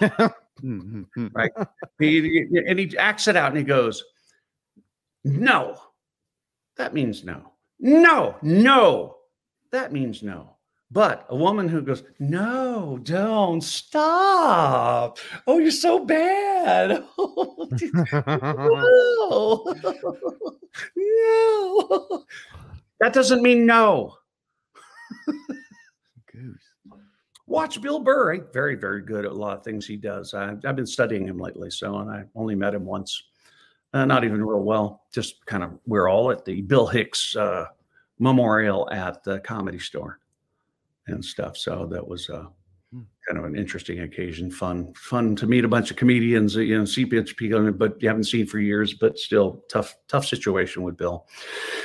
[1.33, 1.51] right.
[1.99, 4.03] He, and he acts it out and he goes,
[5.24, 5.78] no,
[6.78, 7.53] that means no.
[7.80, 9.18] No, no.
[9.72, 10.57] That means no.
[10.89, 15.20] But a woman who goes, No, don't stop.
[15.45, 17.03] Oh, you're so bad.
[17.18, 17.36] no.
[20.95, 22.24] no.
[22.99, 24.15] That doesn't mean no.
[26.32, 26.55] Goose.
[27.47, 28.47] Watch Bill Burr.
[28.53, 30.34] Very, very good at a lot of things he does.
[30.34, 33.24] I, I've been studying him lately, so and I only met him once
[33.93, 35.03] uh, not even real well.
[35.13, 37.65] Just kind of we're all at the Bill Hicks uh,
[38.19, 40.19] memorial at the Comedy Store
[41.07, 41.57] and stuff.
[41.57, 42.45] So that was uh,
[42.91, 43.01] hmm.
[43.27, 44.51] kind of an interesting occasion.
[44.51, 46.55] Fun, fun to meet a bunch of comedians.
[46.55, 48.93] You know, see people, but you haven't seen for years.
[48.93, 51.25] But still, tough, tough situation with Bill.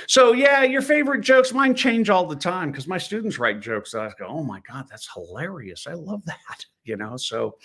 [0.09, 1.53] So yeah, your favorite jokes.
[1.53, 3.95] Mine change all the time because my students write jokes.
[3.95, 5.87] I go, oh my god, that's hilarious.
[5.87, 6.37] I love that.
[6.85, 7.59] You know, so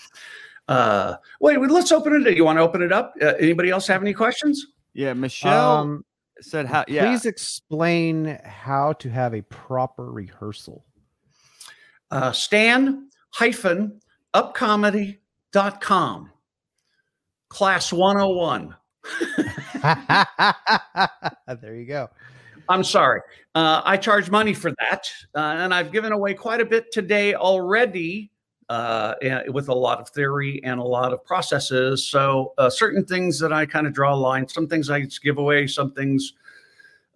[0.68, 2.36] uh, wait, let's open it.
[2.36, 3.14] You want to open it up?
[3.22, 4.68] Uh, anybody else have any questions?
[4.94, 6.06] Yeah, Michelle um,
[6.42, 6.84] said how.
[6.88, 10.84] Yeah, please explain how to have a proper rehearsal.
[12.12, 14.00] Uh, Stand hyphen
[14.34, 16.32] upcomedy.com
[17.50, 18.76] class 101.
[21.62, 22.10] there you go.
[22.70, 23.22] I'm sorry.
[23.56, 25.10] Uh, I charge money for that.
[25.34, 28.32] Uh, and I've given away quite a bit today already
[28.70, 29.16] uh,
[29.48, 32.06] with a lot of theory and a lot of processes.
[32.06, 35.38] So uh, certain things that I kind of draw a line, some things I give
[35.38, 36.34] away, some things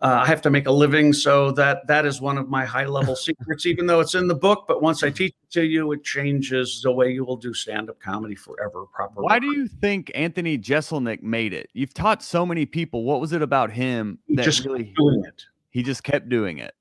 [0.02, 1.14] uh, I have to make a living.
[1.14, 4.36] So that that is one of my high level secrets, even though it's in the
[4.36, 4.66] book.
[4.68, 7.90] But once I teach it to you, it changes the way you will do stand
[7.90, 8.86] up comedy forever.
[8.86, 9.26] Properly.
[9.26, 11.70] Why do you think Anthony Jeselnik made it?
[11.74, 13.04] You've taught so many people.
[13.04, 15.46] What was it about him that just really doing it?
[15.70, 16.74] He just kept doing it.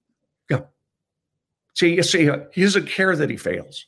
[0.48, 0.60] Yeah.
[1.74, 3.86] See, you see, he doesn't care that he fails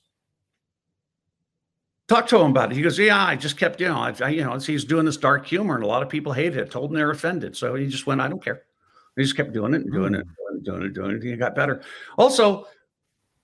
[2.12, 2.74] talked to him about it.
[2.74, 5.16] He goes, "Yeah, I just kept, you know, I, I, you know, he's doing this
[5.16, 6.70] dark humor, and a lot of people hated it.
[6.70, 8.62] Told him they're offended, so he just went, I don't care.
[9.16, 10.64] He just kept doing it and doing it, mm.
[10.64, 11.82] doing it, doing it, and it got better.
[12.18, 12.66] Also,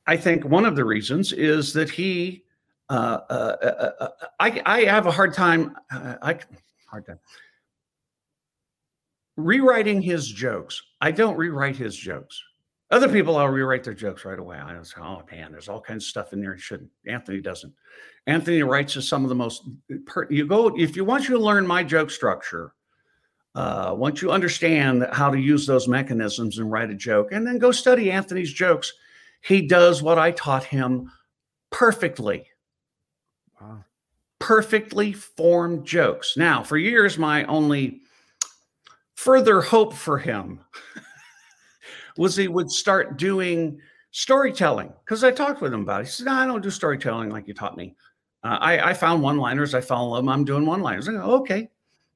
[0.06, 2.44] I think one of the reasons is that he,
[2.90, 4.08] uh, uh, uh, uh
[4.40, 6.38] I, I have a hard time, uh, I
[6.90, 7.18] hard time
[9.38, 10.82] rewriting his jokes.
[11.00, 12.42] I don't rewrite his jokes.
[12.91, 14.57] Other people, I'll rewrite their jokes right away.
[14.57, 16.55] I was, oh man, there's all kinds of stuff in there.
[16.55, 16.91] He shouldn't.
[17.07, 17.74] Anthony doesn't.
[18.26, 19.68] Anthony writes us some of the most.
[20.30, 22.72] You go if you want you to learn my joke structure.
[23.55, 27.59] Uh, once you understand how to use those mechanisms and write a joke, and then
[27.59, 28.93] go study Anthony's jokes,
[29.41, 31.11] he does what I taught him
[31.70, 32.47] perfectly.
[33.61, 33.84] Wow.
[34.39, 36.36] Perfectly formed jokes.
[36.36, 38.03] Now, for years, my only
[39.16, 40.61] further hope for him
[42.18, 46.04] was he would start doing storytelling because I talked with him about it.
[46.04, 47.94] He said, no, I don't do storytelling like you taught me.
[48.42, 49.74] Uh, I, I, found one liners.
[49.74, 50.28] I found them.
[50.28, 51.08] I'm doing one liners.
[51.08, 51.68] I go, okay.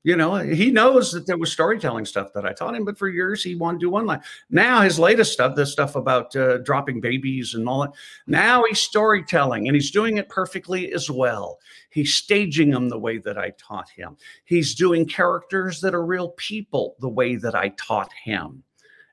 [0.05, 3.09] You know, he knows that there was storytelling stuff that I taught him, but for
[3.09, 4.21] years he wanted to do one line.
[4.51, 7.93] Now his latest stuff, the stuff about uh, dropping babies and all that.
[8.27, 11.61] Now he's storytelling, and he's doing it perfectly as well.
[11.91, 14.17] He's staging them the way that I taught him.
[14.45, 18.65] He's doing characters that are real people the way that I taught him,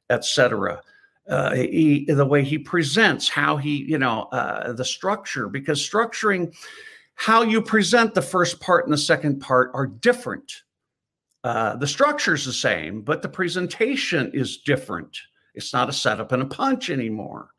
[0.10, 0.82] etc.
[1.28, 6.56] Uh, he, the way he presents, how he, you know, uh, the structure, because structuring
[7.16, 10.64] how you present the first part and the second part are different
[11.44, 15.18] uh, the structure is the same, but the presentation is different.
[15.56, 17.50] It's not a setup and a punch anymore.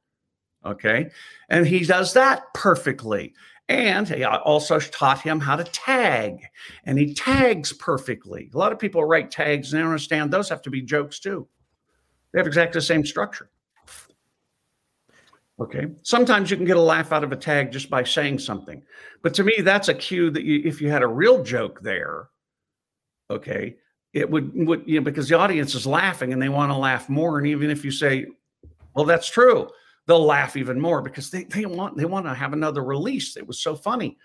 [0.65, 1.11] Okay.
[1.49, 3.35] And he does that perfectly.
[3.69, 6.41] And he also taught him how to tag,
[6.85, 8.51] and he tags perfectly.
[8.53, 11.47] A lot of people write tags and they understand those have to be jokes too.
[12.33, 13.51] They have exactly the same structure.
[15.61, 15.89] Okay.
[16.03, 18.83] Sometimes you can get a laugh out of a tag just by saying something.
[19.23, 22.31] But to me, that's a cue that you, if you had a real joke there,
[23.31, 23.77] okay
[24.13, 27.09] it would would you know because the audience is laughing and they want to laugh
[27.09, 28.27] more and even if you say
[28.95, 29.69] well that's true
[30.07, 33.47] they'll laugh even more because they, they want they want to have another release it
[33.47, 34.19] was so funny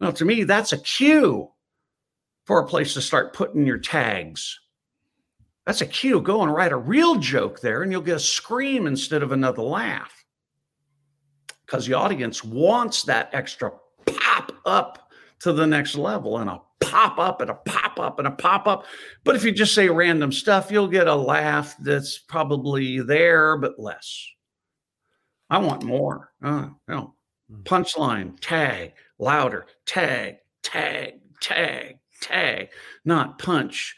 [0.00, 1.50] Now, to me that's a cue
[2.44, 4.58] for a place to start putting your tags
[5.66, 8.86] that's a cue go and write a real joke there and you'll get a scream
[8.86, 10.24] instead of another laugh
[11.66, 13.72] because the audience wants that extra
[14.06, 15.10] pop up
[15.40, 18.66] to the next level and a pop up and a pop up and a pop
[18.66, 18.84] up.
[19.24, 23.78] But if you just say random stuff, you'll get a laugh that's probably there, but
[23.78, 24.28] less.
[25.48, 26.32] I want more.
[26.42, 27.14] Uh, no.
[27.50, 27.62] Hmm.
[27.62, 32.68] Punchline, tag, louder, tag, tag, tag, tag,
[33.04, 33.96] not punch.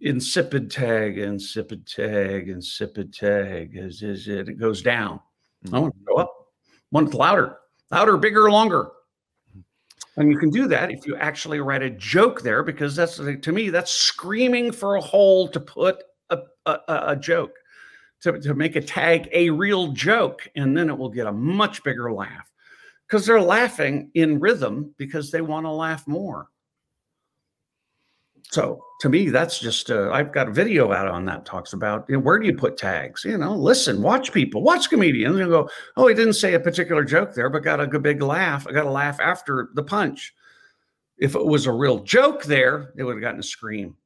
[0.00, 3.76] Insipid tag, insipid tag, insipid tag.
[3.76, 5.20] As, as it it goes down.
[5.72, 6.32] I want to go up.
[6.90, 7.56] Want it louder,
[7.90, 8.90] louder, bigger, longer.
[10.16, 13.52] And you can do that if you actually write a joke there, because that's to
[13.52, 17.52] me, that's screaming for a hole to put a, a, a joke,
[18.20, 20.48] to, to make a tag a real joke.
[20.54, 22.48] And then it will get a much bigger laugh
[23.08, 26.48] because they're laughing in rhythm because they want to laugh more.
[28.54, 32.04] So to me, that's just uh, I've got a video out on that talks about
[32.08, 33.24] you know, where do you put tags?
[33.24, 37.02] You know, listen, watch people, watch comedians, and go, oh, he didn't say a particular
[37.02, 38.64] joke there, but got a good big laugh.
[38.68, 40.32] I got a laugh after the punch.
[41.18, 43.96] If it was a real joke there, they would have gotten a scream.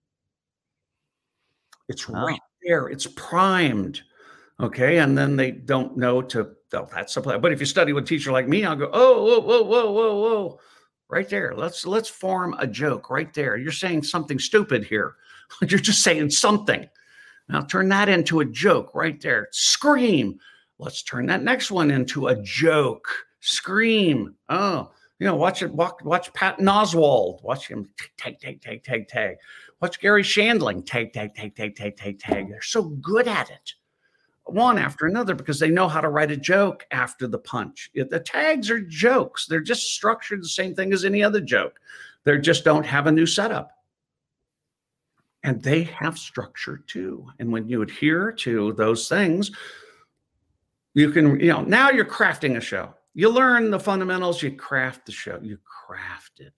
[1.90, 2.88] It's right there.
[2.88, 4.00] It's primed.
[4.60, 4.96] Okay.
[4.96, 7.36] And then they don't know to, oh, that's a play.
[7.36, 9.90] But if you study with a teacher like me, I'll go, oh, whoa, whoa, whoa,
[9.92, 10.60] whoa, whoa
[11.08, 11.54] right there.
[11.56, 13.56] Let's let's form a joke right there.
[13.56, 15.16] You're saying something stupid here.
[15.68, 16.88] You're just saying something.
[17.48, 19.48] Now turn that into a joke right there.
[19.52, 20.38] Scream.
[20.78, 23.08] Let's turn that next one into a joke.
[23.40, 24.34] Scream.
[24.48, 25.72] Oh, you know, watch it.
[25.72, 27.42] Watch, watch Patton Oswalt.
[27.42, 29.36] Watch him tag, tag, tag, tag, tag.
[29.80, 32.48] Watch Garry Shandling tag, tag, tag, tag, tag, tag, tag.
[32.48, 33.74] They're so good at it
[34.52, 37.90] one after another because they know how to write a joke after the punch.
[37.94, 39.46] The tags are jokes.
[39.46, 41.80] They're just structured the same thing as any other joke.
[42.24, 43.72] They just don't have a new setup.
[45.44, 47.26] And they have structure too.
[47.38, 49.50] And when you adhere to those things,
[50.94, 52.94] you can, you know, now you're crafting a show.
[53.14, 56.52] You learn the fundamentals, you craft the show, you craft it.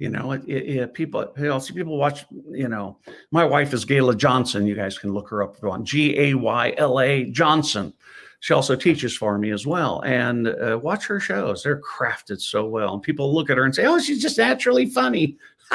[0.00, 2.96] You know, it, it, it, people, you know, see people watch, you know,
[3.32, 4.66] my wife is Gayla Johnson.
[4.66, 7.92] You guys can look her up on G A Y L A Johnson.
[8.40, 10.00] She also teaches for me as well.
[10.06, 11.62] And uh, watch her shows.
[11.62, 12.94] They're crafted so well.
[12.94, 15.36] And people look at her and say, oh, she's just naturally funny.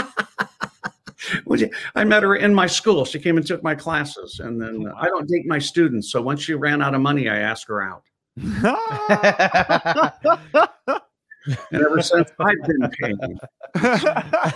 [1.95, 3.05] I met her in my school.
[3.05, 4.39] She came and took my classes.
[4.39, 6.11] And then uh, I don't date my students.
[6.11, 8.01] So once she ran out of money, I asked her out.
[11.71, 13.39] and ever since I've been paying.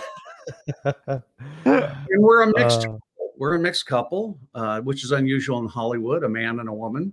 [1.64, 2.98] and we're a mixed uh,
[3.36, 7.12] we're a mixed couple, uh, which is unusual in Hollywood, a man and a woman.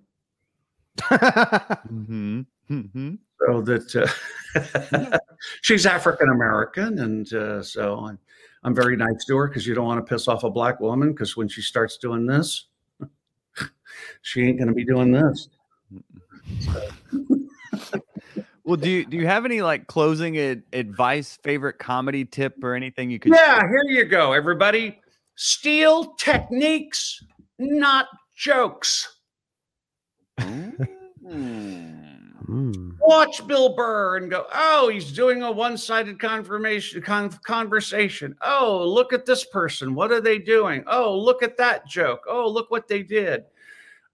[0.99, 2.41] mm-hmm.
[2.69, 3.15] Mm-hmm.
[3.45, 5.17] So that uh,
[5.61, 8.19] she's African American, and uh, so I'm,
[8.63, 11.11] I'm very nice to her because you don't want to piss off a black woman
[11.11, 12.65] because when she starts doing this,
[14.21, 15.49] she ain't going to be doing this.
[16.59, 16.89] So.
[18.67, 22.75] Well, do you do you have any like closing ad- advice, favorite comedy tip, or
[22.75, 23.31] anything you could?
[23.33, 23.69] Yeah, share?
[23.69, 24.99] here you go, everybody.
[25.35, 27.23] Steal techniques,
[27.57, 29.19] not jokes.
[30.37, 30.77] Mm.
[32.99, 38.35] Watch Bill Burr and go, oh, he's doing a one-sided confirmation con- conversation.
[38.41, 39.93] Oh, look at this person.
[39.93, 40.83] What are they doing?
[40.87, 42.21] Oh, look at that joke.
[42.29, 43.43] Oh, look what they did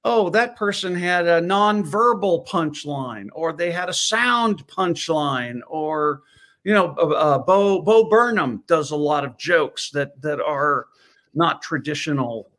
[0.04, 6.22] oh, that person had a nonverbal punchline, or they had a sound punchline, or
[6.66, 10.88] You know, uh, uh, Bo Bo Burnham does a lot of jokes that that are
[11.34, 12.52] not traditional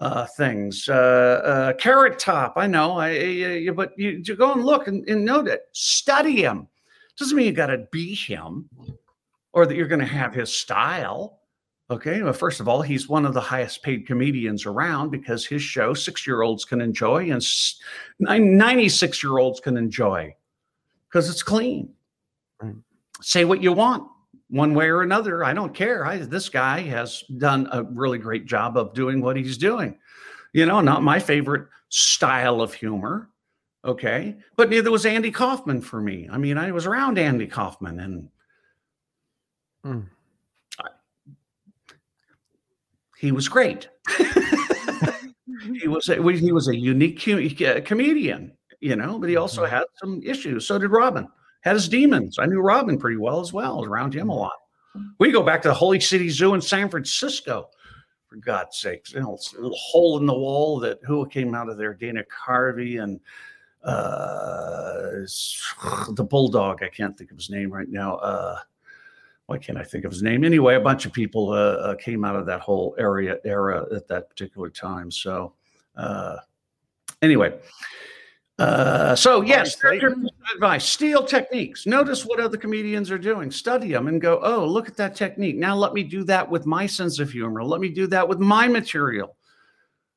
[0.00, 0.88] uh, things.
[0.88, 4.86] Uh, uh, Carrot Top, I know, I, I, I, but you, you go and look
[4.86, 5.62] and, and note it.
[5.72, 6.68] Study him.
[7.18, 8.68] Doesn't mean you got to be him
[9.52, 11.37] or that you're going to have his style.
[11.90, 12.22] Okay.
[12.22, 15.94] Well, first of all, he's one of the highest paid comedians around because his show
[15.94, 17.42] six year olds can enjoy and
[18.20, 20.34] 96 year olds can enjoy
[21.08, 21.90] because it's clean.
[22.60, 22.74] Right.
[23.22, 24.06] Say what you want
[24.50, 25.44] one way or another.
[25.44, 26.04] I don't care.
[26.04, 29.98] I, this guy has done a really great job of doing what he's doing.
[30.52, 33.30] You know, not my favorite style of humor.
[33.84, 34.36] Okay.
[34.56, 36.28] But neither was Andy Kaufman for me.
[36.30, 38.28] I mean, I was around Andy Kaufman and
[39.84, 40.06] mm.
[40.78, 40.88] I,
[43.18, 43.88] he was great.
[45.80, 47.28] he was a, he was a unique
[47.62, 49.74] uh, comedian, you know, but he also mm-hmm.
[49.74, 50.66] had some issues.
[50.66, 51.28] So did Robin
[51.60, 52.38] had his demons.
[52.38, 53.84] I knew Robin pretty well as well.
[53.84, 54.38] Around him a mm.
[54.38, 54.52] lot.
[55.18, 57.68] We go back to the Holy City Zoo in San Francisco,
[58.28, 59.12] for God's sakes.
[59.12, 61.94] You know, it's a little hole in the wall that who came out of there?
[61.94, 63.20] Dana Carvey and
[63.84, 65.24] uh,
[66.14, 66.82] the bulldog.
[66.82, 68.16] I can't think of his name right now.
[68.16, 68.58] Uh,
[69.48, 70.44] why can't I think of his name?
[70.44, 74.06] Anyway, a bunch of people uh, uh, came out of that whole area era at
[74.08, 75.10] that particular time.
[75.10, 75.54] So,
[75.96, 76.36] uh,
[77.22, 77.58] anyway,
[78.58, 79.82] uh, so yes,
[80.54, 81.86] advice: steal techniques.
[81.86, 83.50] Notice what other comedians are doing.
[83.50, 85.56] Study them and go, "Oh, look at that technique.
[85.56, 87.64] Now let me do that with my sense of humor.
[87.64, 89.34] Let me do that with my material."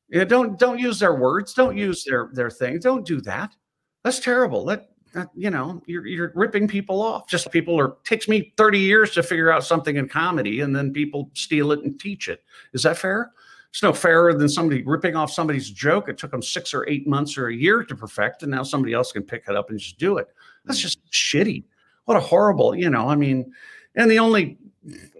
[0.10, 1.54] Yeah, don't don't use their words.
[1.54, 2.80] Don't use their their thing.
[2.80, 3.56] Don't do that.
[4.04, 4.66] That's terrible.
[4.66, 7.28] That, that you know, you're you're ripping people off.
[7.28, 10.94] Just people are takes me 30 years to figure out something in comedy, and then
[10.94, 12.44] people steal it and teach it.
[12.74, 13.32] Is that fair?
[13.70, 16.10] It's no fairer than somebody ripping off somebody's joke.
[16.10, 18.94] It took them six or eight months or a year to perfect, and now somebody
[18.94, 20.28] else can pick it up and just do it.
[20.66, 20.84] That's mm.
[20.84, 21.64] just shitty.
[22.06, 23.08] What a horrible, you know.
[23.08, 23.54] I mean,
[23.96, 24.58] and the only,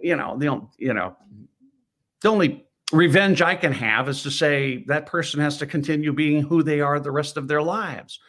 [0.02, 1.16] you know, the only, you know,
[2.20, 6.42] the only revenge I can have is to say that person has to continue being
[6.42, 8.20] who they are the rest of their lives,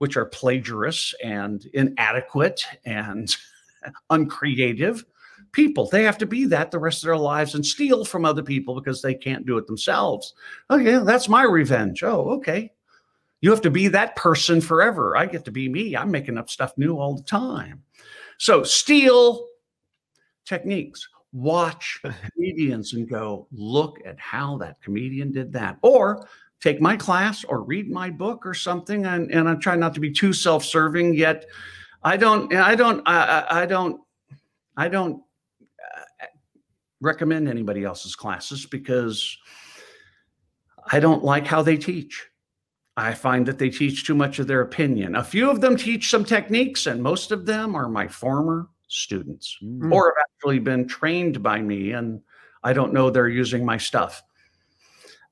[0.00, 3.36] which are plagiarists and inadequate and
[4.10, 5.04] uncreative
[5.52, 5.86] people.
[5.86, 8.74] They have to be that the rest of their lives and steal from other people
[8.74, 10.32] because they can't do it themselves.
[10.70, 12.02] Oh, okay, that's my revenge.
[12.02, 12.72] Oh, okay.
[13.42, 15.18] You have to be that person forever.
[15.18, 15.94] I get to be me.
[15.94, 17.82] I'm making up stuff new all the time.
[18.38, 19.48] So steal
[20.46, 21.06] techniques.
[21.32, 22.00] Watch
[22.34, 25.76] comedians and go, look at how that comedian did that.
[25.82, 26.26] Or
[26.60, 29.06] take my class or read my book or something.
[29.06, 31.46] And, and I try not to be too self-serving yet.
[32.02, 34.00] I don't, I don't, I, I don't,
[34.76, 35.22] I don't
[37.00, 39.38] recommend anybody else's classes because
[40.92, 42.26] I don't like how they teach.
[42.96, 45.16] I find that they teach too much of their opinion.
[45.16, 49.56] A few of them teach some techniques, and most of them are my former students
[49.62, 49.90] mm.
[49.90, 52.20] or have actually been trained by me, and
[52.62, 54.22] I don't know they're using my stuff.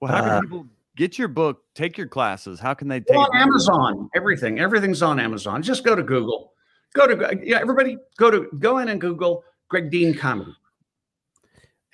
[0.00, 0.66] Well, how uh, people
[0.98, 2.60] get your book, take your classes?
[2.60, 4.10] How can they take on Amazon?
[4.14, 5.62] Everything, everything's on Amazon.
[5.62, 6.52] Just go to Google.
[6.92, 10.54] Go to yeah, everybody go to go in and Google Greg Dean comedy.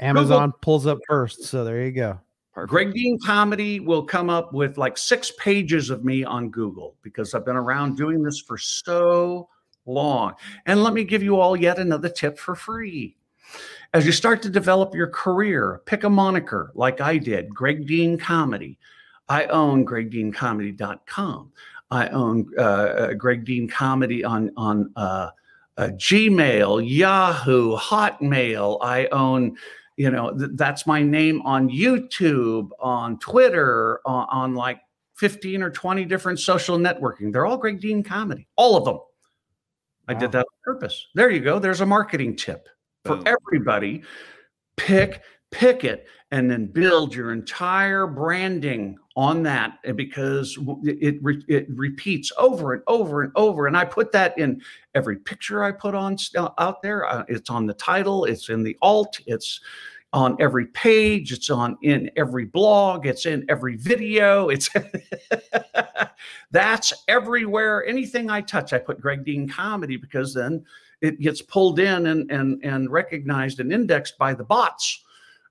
[0.00, 0.58] Amazon Google.
[0.62, 1.44] pulls up first.
[1.44, 2.18] So there you go.
[2.52, 2.70] Perfect.
[2.70, 7.34] Greg Dean Comedy will come up with like six pages of me on Google because
[7.34, 9.48] I've been around doing this for so
[9.86, 10.34] long.
[10.64, 13.16] And let me give you all yet another tip for free.
[13.94, 18.18] As you start to develop your career, pick a moniker like I did, Greg Dean
[18.18, 18.76] Comedy.
[19.28, 21.52] I own gregdeancomedy.com.
[21.92, 25.30] I own uh, uh, Greg Dean Comedy on on uh,
[25.78, 28.78] uh, Gmail, Yahoo, Hotmail.
[28.82, 29.56] I own
[29.96, 34.80] you know th- that's my name on youtube on twitter on, on, like
[35.14, 38.98] 15 or 20 different social networking they're all greg dean comedy all of them
[40.08, 40.18] i wow.
[40.18, 42.68] did that on purpose there you go there's a marketing tip
[43.04, 44.02] for everybody
[44.76, 51.44] pick pick it and then build your entire branding on that eh, because it, it,
[51.48, 54.60] it repeats over and over and over and i put that in
[54.94, 58.62] every picture i put on uh, out there uh, it's on the title it's in
[58.62, 59.60] the alt it's
[60.12, 64.70] on every page it's on in every blog it's in every video it's
[66.50, 70.64] that's everywhere anything i touch i put greg dean comedy because then
[71.04, 75.04] it gets pulled in and and and recognized and indexed by the bots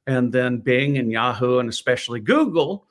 [0.08, 2.88] and then Bing and Yahoo and especially Google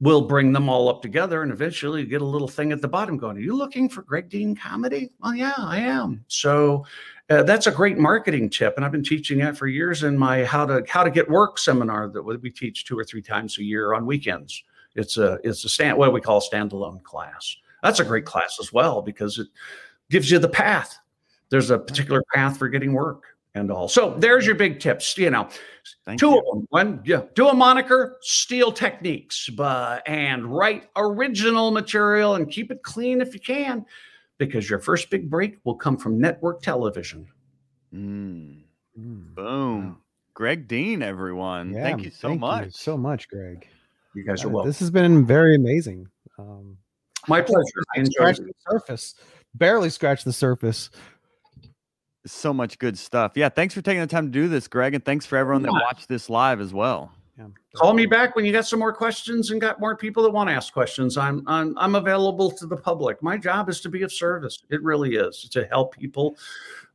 [0.00, 2.88] will bring them all up together and eventually you get a little thing at the
[2.88, 5.10] bottom going, Are you looking for Greg Dean comedy?
[5.22, 6.22] Well, yeah, I am.
[6.28, 6.84] So
[7.30, 8.74] uh, that's a great marketing tip.
[8.76, 11.58] And I've been teaching that for years in my how to how to get work
[11.58, 14.62] seminar that we teach two or three times a year on weekends.
[14.94, 17.56] It's a it's a stand what we call a standalone class.
[17.82, 19.48] That's a great class as well because it
[20.10, 20.98] gives you the path
[21.50, 23.22] there's a particular path for getting work
[23.54, 23.88] and all.
[23.88, 25.16] So there's your big tips.
[25.16, 25.48] You know,
[26.04, 26.38] Thank two you.
[26.38, 26.66] of them.
[26.70, 32.82] One, yeah, do a moniker, steal techniques, but and write original material and keep it
[32.82, 33.84] clean if you can,
[34.38, 37.26] because your first big break will come from network television.
[37.94, 38.62] Mm,
[38.98, 39.34] Mm.
[39.34, 39.86] boom.
[39.88, 39.96] Wow.
[40.34, 41.72] Greg Dean, everyone.
[41.72, 42.64] Yeah, thank you so thank much.
[42.66, 43.66] You so much, Greg.
[44.14, 44.68] You guys are Uh, welcome.
[44.68, 46.08] This has been very amazing.
[46.38, 46.76] Um,
[47.28, 47.62] My pleasure.
[47.94, 48.46] I enjoyed scratched it.
[48.46, 49.14] the surface,
[49.54, 50.90] barely scratched the surface.
[52.26, 53.32] So much good stuff.
[53.34, 55.72] Yeah, thanks for taking the time to do this, Greg, and thanks for everyone that
[55.72, 57.12] watched this live as well.
[57.38, 57.48] Yeah.
[57.74, 60.48] Call me back when you got some more questions and got more people that want
[60.48, 61.18] to ask questions.
[61.18, 63.22] I'm I'm I'm available to the public.
[63.22, 64.64] My job is to be of service.
[64.70, 66.36] It really is to help people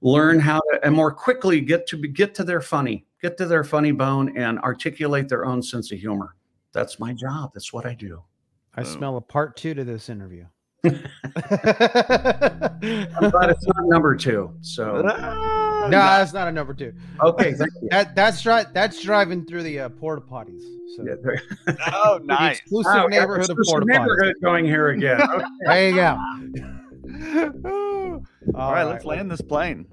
[0.01, 3.63] learn how to and more quickly get to get to their funny, get to their
[3.63, 6.35] funny bone, and articulate their own sense of humor.
[6.73, 7.51] That's my job.
[7.53, 8.23] That's what I do.
[8.73, 10.45] I smell a part two to this interview.
[10.83, 10.91] I'm
[13.29, 14.51] glad it's not number two.
[14.61, 16.93] So no, that's not a number two.
[17.21, 17.87] okay, thank you.
[17.91, 20.61] That that's dri- that's driving through the uh, porta potties.
[20.97, 21.41] So Yeah, there-
[21.93, 22.59] oh, the nice.
[22.59, 23.89] exclusive Wow, we got neighborhood of porta potties.
[23.99, 25.21] neighborhood going here again.
[25.31, 25.45] Okay.
[25.65, 26.17] There you go.
[28.55, 29.85] All right, let's land this plane.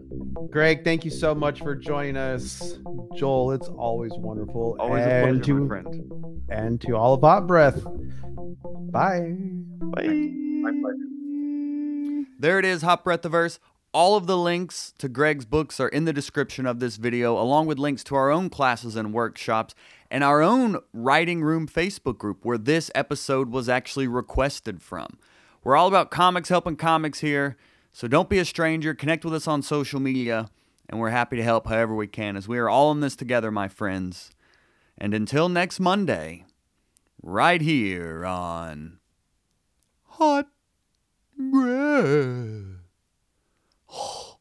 [0.51, 2.79] Greg, thank you so much for joining us.
[3.17, 4.77] Joel, it's always wonderful.
[4.79, 6.43] Always a and pleasure, my to, friend.
[6.49, 7.83] And to all of Hot Breath.
[7.85, 9.33] Bye.
[9.33, 10.09] Bye.
[10.09, 12.25] My pleasure.
[12.39, 13.59] There it is, Hot Breath the Verse.
[13.93, 17.67] All of the links to Greg's books are in the description of this video, along
[17.67, 19.75] with links to our own classes and workshops
[20.11, 25.19] and our own Writing Room Facebook group where this episode was actually requested from.
[25.65, 27.57] We're all about comics helping comics here,
[27.93, 28.95] so don't be a stranger.
[28.95, 30.49] Connect with us on social media,
[30.89, 33.51] and we're happy to help however we can as we are all in this together,
[33.51, 34.31] my friends.
[34.97, 36.45] And until next Monday,
[37.23, 38.99] right here on
[40.05, 40.49] Hot
[41.37, 42.83] Breath.
[43.87, 44.39] Hot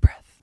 [0.00, 0.42] Breath.